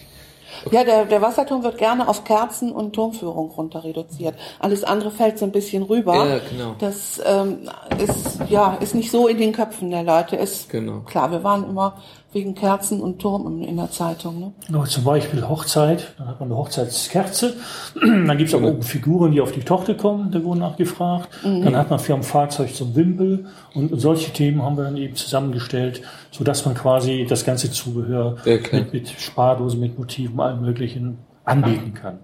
[0.72, 4.36] Ja, der, der Wasserturm wird gerne auf Kerzen und Turmführung runter reduziert.
[4.60, 6.14] Alles andere fällt so ein bisschen rüber.
[6.16, 6.76] Ja, genau.
[6.80, 10.36] Das ähm, ist ja ist nicht so in den Köpfen der Leute.
[10.36, 11.00] Ist Genau.
[11.02, 12.02] klar, wir waren immer
[12.34, 14.40] wegen Kerzen und Turm in, der Zeitung.
[14.40, 14.54] Ne?
[14.70, 17.54] Noch zum Beispiel Hochzeit, dann hat man eine Hochzeitskerze,
[18.02, 21.30] dann gibt's auch oben Figuren, die auf die Tochter kommen, da wurden nachgefragt.
[21.44, 21.64] Mhm.
[21.64, 25.16] Dann hat man für ein Fahrzeug zum Wimpel und solche Themen haben wir dann eben
[25.16, 30.62] zusammengestellt, so dass man quasi das ganze Zubehör Ja, mit, mit Spardose, mit Motiven, allem
[30.62, 32.20] möglichen anbieten kann.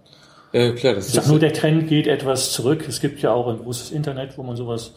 [0.52, 2.86] Ja, klar, das Ich sag ist nur, der Trend geht etwas zurück.
[2.88, 4.94] Es gibt ja auch ein großes Internet, wo man sowas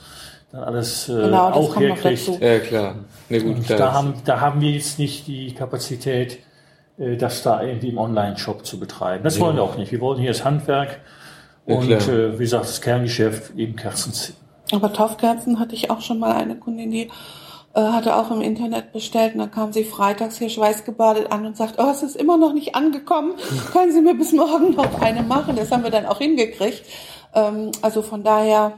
[0.52, 2.28] dann alles äh, Genau, das auch kommt noch herkriegt.
[2.28, 2.38] dazu.
[2.40, 2.94] ja klar.
[3.28, 3.78] Na gut, klar.
[3.78, 6.38] da haben, da haben wir jetzt nicht die Kapazität,
[6.98, 9.24] äh, das da irgendwie im Online-Shop zu betreiben.
[9.24, 9.90] Das wollen wir auch nicht.
[9.92, 11.00] Wir wollen hier das Handwerk
[11.66, 14.36] Ja, und äh, wie gesagt, das Kerngeschäft eben Kerzen ziehen.
[14.72, 17.10] Aber Taufkerzen hatte ich auch schon mal eine Kundin, die
[17.74, 21.56] äh, hatte auch im Internet bestellt und dann kam sie freitags hier schweißgebadet an und
[21.56, 23.32] sagt, oh, es ist immer noch nicht angekommen.
[23.72, 25.56] Können Sie mir bis morgen noch eine machen?
[25.56, 26.82] Das haben wir dann auch hingekriegt.
[27.34, 28.72] Ähm, also von daher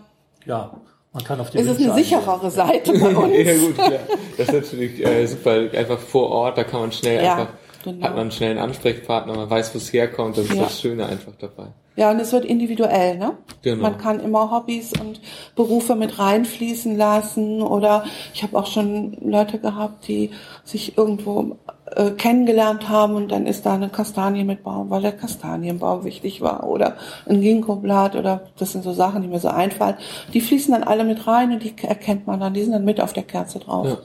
[0.46, 0.72] Ja,
[1.14, 2.04] man kann auf die ist es eine Wünsche eingehen.
[2.04, 3.36] sicherere Seite bei uns.
[3.36, 3.92] ja gut, klar.
[4.36, 5.52] Das ist natürlich äh, super.
[5.72, 7.48] Einfach vor Ort, da kann man schnell Ja, einfach,
[7.84, 8.04] genau.
[8.06, 10.64] hat man schnell einen Ansprechpartner, man weiß, wo es herkommt, das ist Ja.
[10.64, 11.68] das Schöne einfach dabei.
[11.96, 13.36] Ja, und es wird individuell, ne?
[13.62, 13.82] Genau.
[13.82, 15.20] Man kann immer Hobbys und
[15.54, 20.30] Berufe mit reinfließen lassen oder ich habe auch schon Leute gehabt, die
[20.64, 25.12] sich irgendwo äh, kennengelernt haben und dann ist da eine Kastanie mit Baum, weil der
[25.12, 29.96] Kastanienbaum wichtig war oder ein Ginkgoblatt oder das sind so Sachen, die mir so einfallen.
[30.32, 33.00] Die fließen dann alle mit rein und die erkennt man dann, die sind dann mit
[33.00, 33.86] auf der Kerze drauf.
[33.86, 33.98] Ja.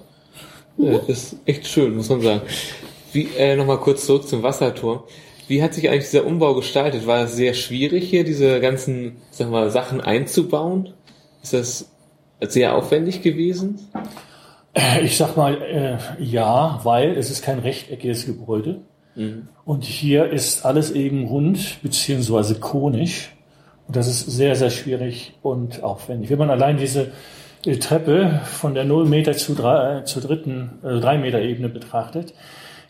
[0.80, 2.42] Ja, das ist echt schön, muss man sagen.
[3.12, 5.04] Wie, äh, nochmal kurz zurück zum Wasserturm.
[5.48, 7.06] Wie hat sich eigentlich dieser Umbau gestaltet?
[7.06, 10.94] War es sehr schwierig hier, diese ganzen, sag mal, Sachen einzubauen?
[11.44, 11.90] Ist das
[12.40, 13.90] sehr aufwendig gewesen?
[15.02, 18.82] Ich sag mal, äh, ja, weil es ist kein rechteckiges Gebäude.
[19.66, 23.32] Und hier ist alles eben rund beziehungsweise konisch.
[23.88, 26.30] Und das ist sehr, sehr schwierig und aufwendig.
[26.30, 27.12] Wenn man allein diese
[27.66, 32.34] äh, Treppe von der 0 Meter zu drei, zur dritten, äh, 3 Meter Ebene betrachtet,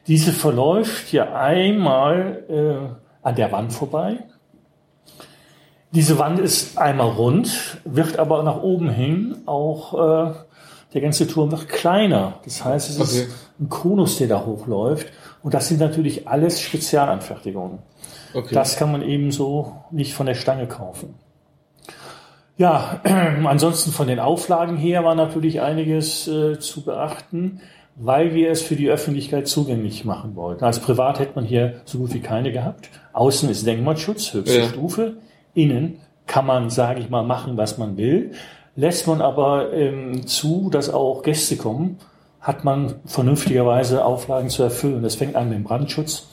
[0.07, 4.19] diese verläuft ja einmal äh, an der Wand vorbei.
[5.91, 9.93] Diese Wand ist einmal rund, wird aber nach oben hin auch,
[10.29, 10.33] äh,
[10.93, 12.39] der ganze Turm wird kleiner.
[12.45, 13.23] Das heißt, es Okay.
[13.27, 15.07] ist ein Konus, der da hochläuft.
[15.43, 17.79] Und das sind natürlich alles Spezialanfertigungen.
[18.33, 18.53] Okay.
[18.53, 21.15] Das kann man eben so nicht von der Stange kaufen.
[22.57, 22.99] Ja,
[23.45, 27.61] ansonsten von den Auflagen her war natürlich einiges äh, zu beachten,
[27.95, 30.63] weil wir es für die Öffentlichkeit zugänglich machen wollten.
[30.63, 32.89] Als Privat hätte man hier so gut wie keine gehabt.
[33.13, 34.65] Außen ist Denkmalschutz, höchste Ja.
[34.67, 35.17] Stufe.
[35.53, 38.31] Innen kann man, sage ich mal, machen, was man will.
[38.79, 41.97] Lässt man aber ähm, zu, dass auch Gäste kommen,
[42.39, 45.03] hat man vernünftigerweise Auflagen zu erfüllen.
[45.03, 46.27] Das fängt an mit dem Brandschutz.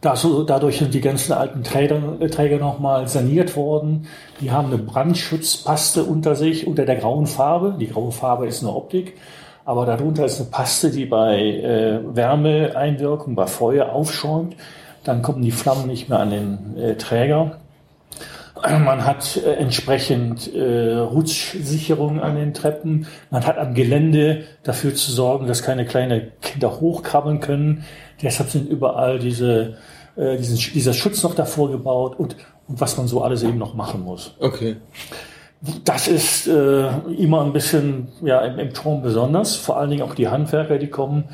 [0.00, 4.06] Da so, dadurch sind die ganzen alten Träger, äh, Träger nochmal saniert worden.
[4.40, 7.74] Die haben eine Brandschutzpaste unter sich, unter der grauen Farbe.
[7.76, 9.16] Die graue Farbe ist eine Optik.
[9.64, 14.54] Aber darunter ist eine Paste, die bei äh, Wärmeeinwirkung, bei Feuer aufschäumt.
[15.02, 17.56] Dann kommen die Flammen nicht mehr an den äh, Träger.
[18.60, 23.06] Man hat äh, entsprechend äh, Rutschsicherung an den Treppen.
[23.30, 27.84] Man hat am Gelände dafür zu sorgen, dass keine kleinen Kinder hochkrabbeln können.
[28.20, 29.78] Deshalb sind überall diese,
[30.16, 32.36] äh, diesen, dieser Schutz noch davor gebaut und,
[32.68, 34.34] und was man so alles eben noch machen muss.
[34.38, 34.76] Okay.
[35.84, 39.56] Das ist äh, immer ein bisschen ja, im, im Turm besonders.
[39.56, 41.24] Vor allen Dingen auch die Handwerker, die kommen,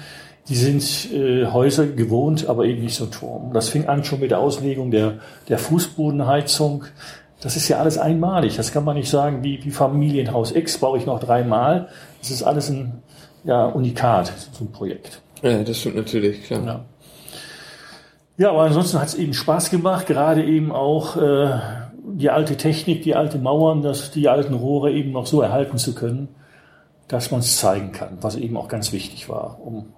[0.48, 3.52] die sind äh, Häuser gewohnt, aber eben nicht so ein Turm.
[3.52, 5.14] Das fing an schon mit der Auslegung der,
[5.48, 6.84] der Fußbodenheizung.
[7.40, 8.56] Das ist ja alles einmalig.
[8.56, 11.88] Das kann man nicht sagen, wie, wie Familienhaus X baue ich noch dreimal.
[12.20, 13.02] Das ist alles ein
[13.44, 15.20] ja, Unikat, so ein Projekt.
[15.42, 16.64] Ja, das stimmt natürlich, klar.
[16.64, 16.84] Ja.
[18.38, 21.58] Ja, aber ansonsten hat es eben Spaß gemacht, gerade eben auch, äh,
[22.14, 25.94] die alte Technik, die alte Mauern, das, die alten Rohre eben noch so erhalten zu
[25.94, 26.28] können,
[27.06, 29.92] dass man es zeigen kann, was eben auch ganz wichtig war, um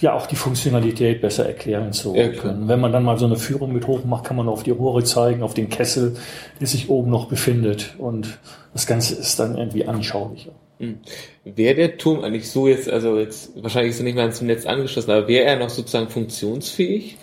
[0.00, 2.68] ja auch die Funktionalität besser erklären zu können.
[2.68, 5.04] Wenn man dann mal so eine Führung mit hoch macht, kann man auf die Rohre
[5.04, 6.16] zeigen, auf den Kessel,
[6.60, 8.38] der sich oben noch befindet und
[8.72, 10.52] das Ganze ist dann irgendwie anschaulicher.
[10.78, 10.98] Hm.
[11.44, 14.66] Wäre der Turm eigentlich so jetzt, also jetzt wahrscheinlich ist er nicht mehr zum Netz
[14.66, 17.18] angeschlossen, aber wäre er noch sozusagen funktionsfähig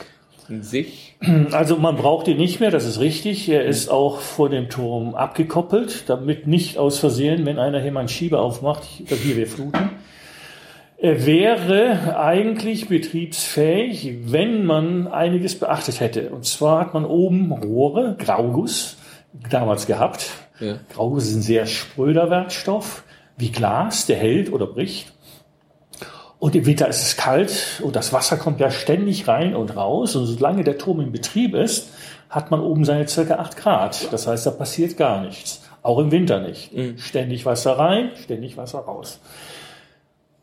[0.50, 1.16] in sich?
[1.52, 3.48] Also man braucht ihn nicht mehr, das ist richtig.
[3.50, 8.02] Er ist auch vor dem Turm abgekoppelt, damit nicht aus Versehen, wenn einer hier mal
[8.02, 9.92] einen Schieber aufmacht, hier wir fluten.
[10.98, 16.30] Er wäre eigentlich betriebsfähig, wenn man einiges beachtet hätte.
[16.30, 18.98] Und zwar hat man oben Rohre, Grauguss,
[19.50, 20.30] damals gehabt.
[20.60, 20.80] Ja.
[20.94, 23.04] Grauguss ist ein sehr spröder Werkstoff
[23.38, 25.12] wie Glas, der hält oder bricht.
[26.40, 30.16] Und im Winter ist es kalt und das Wasser kommt ja ständig rein und raus.
[30.16, 31.90] Und solange der Turm in Betrieb ist,
[32.30, 34.12] hat man oben seine circa acht Grad.
[34.14, 35.64] Das heißt, da passiert gar nichts.
[35.82, 36.74] Auch im Winter nicht.
[36.74, 36.98] Mhm.
[36.98, 39.20] Ständig Wasser rein, ständig Wasser raus.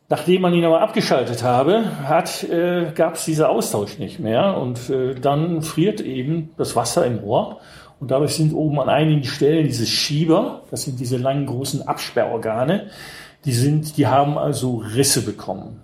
[0.09, 4.89] Nachdem man ihn aber abgeschaltet habe, hat, äh, gab es dieser Austausch nicht mehr und
[4.89, 7.59] äh, dann friert eben das Wasser im Rohr
[7.99, 12.87] und dadurch sind oben an einigen Stellen diese Schieber, das sind diese langen großen Absperrorgane,
[13.45, 15.83] die sind, die haben also Risse bekommen.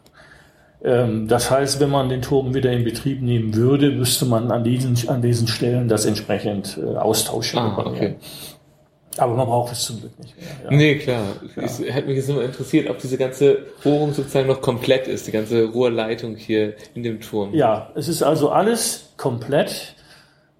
[0.84, 4.64] Ähm, das heißt, wenn man den Turm wieder in Betrieb nehmen würde, müsste man an
[4.64, 7.60] diesen, an diesen Stellen das entsprechend äh, austauschen.
[7.60, 8.16] Ah, okay.
[9.18, 10.48] Aber man braucht es zum Glück nicht mehr.
[10.64, 10.78] Ja.
[10.78, 11.24] Nee, klar.
[11.56, 11.64] Ja.
[11.64, 15.32] Es hätte mich jetzt immer interessiert, ob diese ganze Bohrung sozusagen noch komplett ist, die
[15.32, 17.54] ganze Rohrleitung hier in dem Turm.
[17.54, 19.96] Ja, es ist also alles komplett.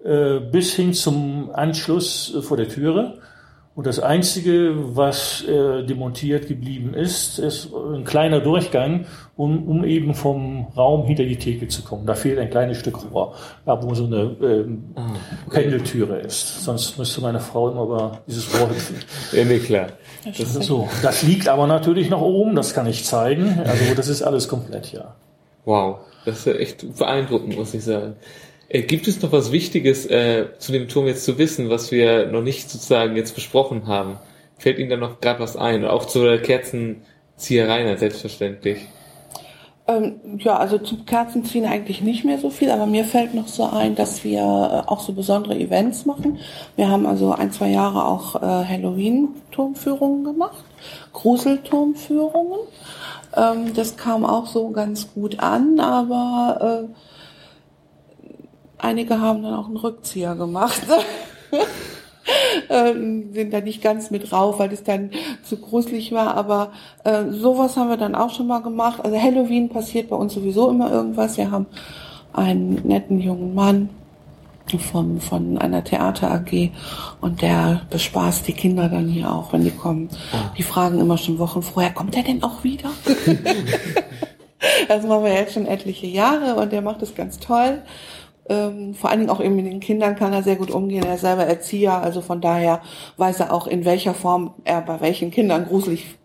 [0.04, 3.18] Äh, bis hin zum Anschluss äh, vor der Türe.
[3.76, 9.06] Und das Einzige, was äh, demontiert geblieben ist, ist ein kleiner Durchgang,
[9.36, 12.04] um, um eben vom Raum hinter die Theke zu kommen.
[12.04, 15.12] Da fehlt ein kleines Stück Rohr, da wo so eine ähm, ah.
[15.50, 16.64] Pendeltüre ist.
[16.64, 18.96] Sonst müsste meine Frau immer über dieses Rohr hüpfen.
[19.32, 19.86] Ja, nee, klar.
[20.24, 20.88] Das, ist so.
[21.02, 23.60] das liegt aber natürlich noch oben, das kann ich zeigen.
[23.64, 25.14] Also das ist alles komplett, ja.
[25.64, 28.16] Wow, das ist echt beeindruckend, muss ich sagen.
[28.70, 32.26] Äh, gibt es noch was Wichtiges äh, zu dem Turm jetzt zu wissen, was wir
[32.26, 34.16] noch nicht sozusagen jetzt besprochen haben?
[34.58, 35.84] Fällt Ihnen da noch gerade was ein?
[35.84, 38.78] Auch zur Kerzenzieherei selbstverständlich.
[39.88, 43.64] Ähm, ja, also zum Kerzenziehen eigentlich nicht mehr so viel, aber mir fällt noch so
[43.64, 46.38] ein, dass wir äh, auch so besondere Events machen.
[46.76, 50.64] Wir haben also ein, zwei Jahre auch äh, Halloween-Turmführungen gemacht,
[51.12, 52.60] Gruselturmführungen.
[53.36, 57.09] Ähm, das kam auch so ganz gut an, aber äh,
[58.82, 60.82] Einige haben dann auch einen Rückzieher gemacht.
[62.68, 65.10] ähm, sind da nicht ganz mit drauf, weil es dann
[65.42, 66.34] zu gruselig war.
[66.36, 66.72] Aber
[67.04, 69.00] äh, sowas haben wir dann auch schon mal gemacht.
[69.04, 71.36] Also Halloween passiert bei uns sowieso immer irgendwas.
[71.36, 71.66] Wir haben
[72.32, 73.88] einen netten jungen Mann
[74.78, 76.70] vom, von einer Theater AG
[77.20, 80.08] und der bespaßt die Kinder dann hier auch, wenn die kommen.
[80.32, 80.52] Ah.
[80.56, 82.90] Die fragen immer schon Wochen vorher, kommt er denn auch wieder?
[84.88, 87.82] das machen wir jetzt schon etliche Jahre und der macht es ganz toll.
[88.48, 91.04] Ähm, vor allen Dingen auch eben mit den Kindern kann er sehr gut umgehen.
[91.04, 92.80] Er ist selber Erzieher, also von daher
[93.16, 96.18] weiß er auch, in welcher Form er bei welchen Kindern gruselig,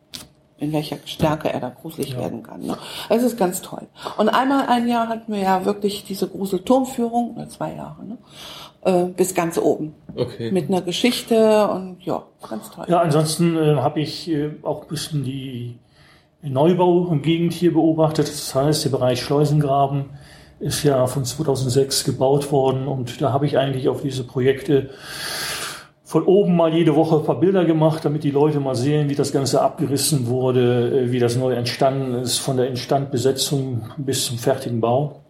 [0.57, 2.19] in welcher Stärke er da gruselig ja.
[2.19, 2.61] werden kann.
[2.61, 2.77] Ne?
[3.09, 3.87] Es ist ganz toll.
[4.17, 8.17] Und einmal ein Jahr hatten wir ja wirklich diese Gruselturmführung, oder zwei Jahre, ne?
[8.85, 9.95] Äh, bis ganz oben.
[10.15, 10.51] Okay.
[10.51, 12.85] Mit einer Geschichte und ja, ganz toll.
[12.87, 15.79] Ja, ansonsten äh, habe ich äh, auch ein bisschen die
[16.43, 18.27] Neubau-Gegend hier beobachtet.
[18.27, 20.11] Das heißt, der Bereich Schleusengraben
[20.59, 24.89] ist ja von 2006 gebaut worden und da habe ich eigentlich auf diese Projekte
[26.05, 29.15] von oben mal jede Woche ein paar Bilder gemacht, damit die Leute mal sehen, wie
[29.15, 34.37] das Ganze abgerissen wurde, äh, wie das neu entstanden ist, von der Instandbesetzung bis zum
[34.37, 35.21] fertigen Bau.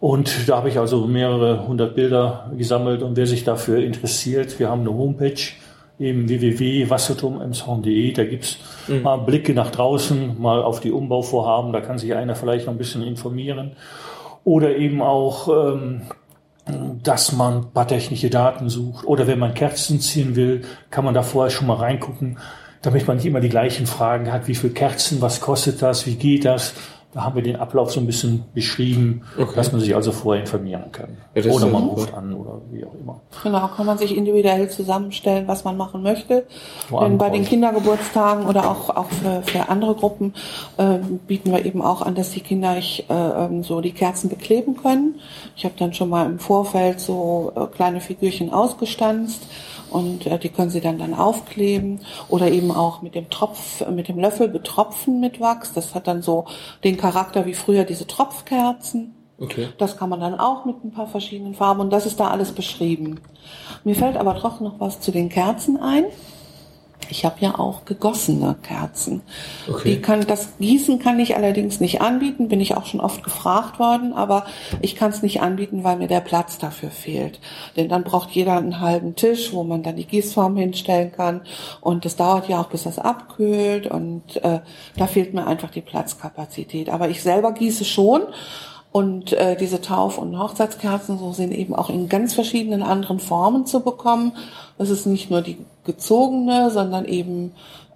[0.00, 4.68] Und da habe ich also mehrere hundert Bilder gesammelt und wer sich dafür interessiert, wir
[4.68, 5.40] haben eine Homepage,
[6.02, 9.02] eben www.wasserturmemshorn.de, da gibt's mhm.
[9.02, 12.78] mal Blicke nach draußen, mal auf die Umbauvorhaben, da kann sich einer vielleicht noch ein
[12.78, 13.72] bisschen informieren.
[14.44, 16.02] Oder eben auch, ähm,
[17.02, 19.06] dass man ein paar technische Daten sucht.
[19.06, 22.38] Oder wenn man Kerzen ziehen will, kann man da vorher schon mal reingucken,
[22.82, 24.48] damit man nicht immer die gleichen Fragen hat.
[24.48, 26.74] Wie viel Kerzen, was kostet das, wie geht das?
[27.12, 29.52] Da haben wir den Ablauf so ein bisschen beschrieben, okay.
[29.54, 31.18] dass man sich also vorher informieren kann.
[31.34, 33.20] Ja, oder man ruft an oder wie auch immer.
[33.42, 36.46] Genau, kann man sich individuell zusammenstellen, was man machen möchte.
[36.90, 40.32] Denn bei den Kindergeburtstagen oder auch, auch für, für andere Gruppen
[40.78, 44.30] äh, bieten wir eben auch an, dass die Kinder ich, äh, ähm, so die Kerzen
[44.30, 45.16] bekleben können.
[45.54, 49.42] Ich habe dann schon mal im Vorfeld so äh, kleine Figürchen ausgestanzt
[49.92, 54.08] und äh, die können Sie dann dann aufkleben oder eben auch mit dem Tropf, mit
[54.08, 55.72] dem Löffel betropfen mit Wachs.
[55.72, 56.46] Das hat dann so
[56.84, 59.14] den Charakter wie früher diese Tropfkerzen.
[59.38, 59.68] Okay.
[59.78, 62.52] Das kann man dann auch mit ein paar verschiedenen Farben und das ist da alles
[62.52, 63.20] beschrieben.
[63.84, 66.04] Mir fällt aber doch noch was zu den Kerzen ein.
[67.10, 69.22] Ich habe ja auch gegossene Kerzen.
[69.68, 69.90] Okay.
[69.90, 73.78] Die kann, das Gießen kann ich allerdings nicht anbieten, bin ich auch schon oft gefragt
[73.78, 74.46] worden, aber
[74.80, 77.40] ich kann es nicht anbieten, weil mir der Platz dafür fehlt.
[77.76, 81.42] Denn dann braucht jeder einen halben Tisch, wo man dann die Gießform hinstellen kann.
[81.80, 83.86] Und das dauert ja auch, bis das abkühlt.
[83.86, 84.60] Und äh,
[84.96, 86.88] da fehlt mir einfach die Platzkapazität.
[86.88, 88.22] Aber ich selber gieße schon.
[88.92, 93.64] Und äh, diese Tauf- und Hochzeitskerzen so sind eben auch in ganz verschiedenen anderen Formen
[93.64, 94.32] zu bekommen.
[94.78, 97.52] Es ist nicht nur die gezogene, sondern eben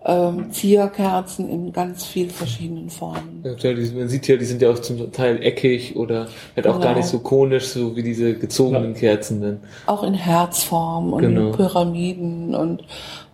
[0.06, 3.42] ähm, Zierkerzen in ganz vielen verschiedenen Formen.
[3.44, 6.84] Ja, Man sieht ja, die sind ja auch zum Teil eckig oder halt auch Genau.
[6.84, 9.00] gar nicht so konisch, so wie diese gezogenen Ja.
[9.00, 9.60] Kerzen dann.
[9.86, 11.50] Auch in Herzform und Genau.
[11.52, 12.84] Pyramiden und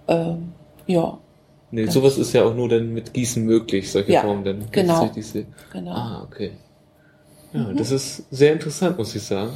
[0.09, 0.53] ähm,
[0.87, 1.19] ja,
[1.75, 4.65] Nee, sowas ist ja auch nur dann mit Gießen möglich, solche Ja, Formen dann.
[4.73, 5.09] genau.
[5.17, 5.47] sehe.
[5.73, 5.93] genau.
[5.93, 6.51] Ah, okay.
[7.53, 9.53] Ja, das ist sehr interessant, muss ich sagen.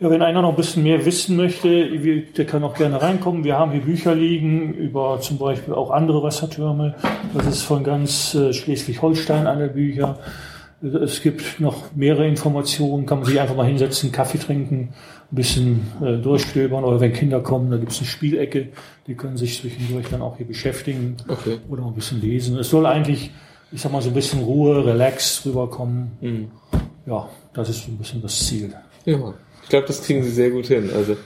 [0.00, 1.88] Ja, wenn einer noch ein bisschen mehr wissen möchte,
[2.36, 3.44] der kann auch gerne reinkommen.
[3.44, 6.94] Wir haben hier Bücher liegen über zum Beispiel auch andere Wassertürme.
[7.32, 10.18] Das ist von ganz äh, Schleswig-Holstein alle Bücher.
[10.82, 14.90] Es gibt noch mehrere Informationen, kann man sich einfach mal hinsetzen, Kaffee trinken,
[15.32, 18.68] ein bisschen äh, durchstöbern oder wenn Kinder kommen, da gibt es eine Spielecke,
[19.06, 21.58] die können sich zwischendurch dann auch hier beschäftigen Okay.
[21.70, 22.58] oder ein bisschen lesen.
[22.58, 23.30] Es soll eigentlich,
[23.72, 26.10] ich sag mal, so ein bisschen Ruhe, Relax rüberkommen.
[26.20, 26.48] Mhm.
[27.06, 28.72] Ja, das ist so ein bisschen das Ziel.
[29.04, 30.90] Ja, ich glaube, das kriegen sie sehr gut hin.
[30.94, 31.16] Also,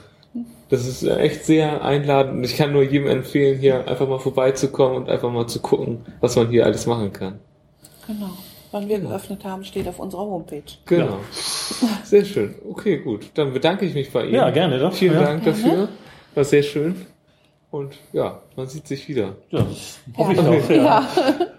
[0.69, 4.97] das ist echt sehr einladend und ich kann nur jedem empfehlen, hier einfach mal vorbeizukommen
[4.97, 7.39] und einfach mal zu gucken, was man hier alles machen kann.
[8.07, 8.29] genau.
[8.71, 10.61] Wann wir geöffnet haben, steht auf unserer Homepage.
[10.85, 11.17] Genau.
[12.03, 12.53] Sehr schön.
[12.69, 13.31] Okay, gut.
[13.33, 14.35] Dann bedanke ich mich bei Ihnen.
[14.35, 14.93] Ja, gerne doch.
[14.93, 15.23] Vielen Ja.
[15.23, 15.89] Dank dafür.
[16.35, 17.07] War sehr schön.
[17.71, 19.37] Und ja, man sieht sich wieder.
[19.49, 19.65] Ja,
[20.15, 20.49] hoffe ich Ja.
[20.49, 20.69] auch.
[20.69, 21.07] Ja.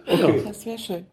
[0.06, 0.42] Ja, Okay.
[0.46, 1.06] das wäre schön.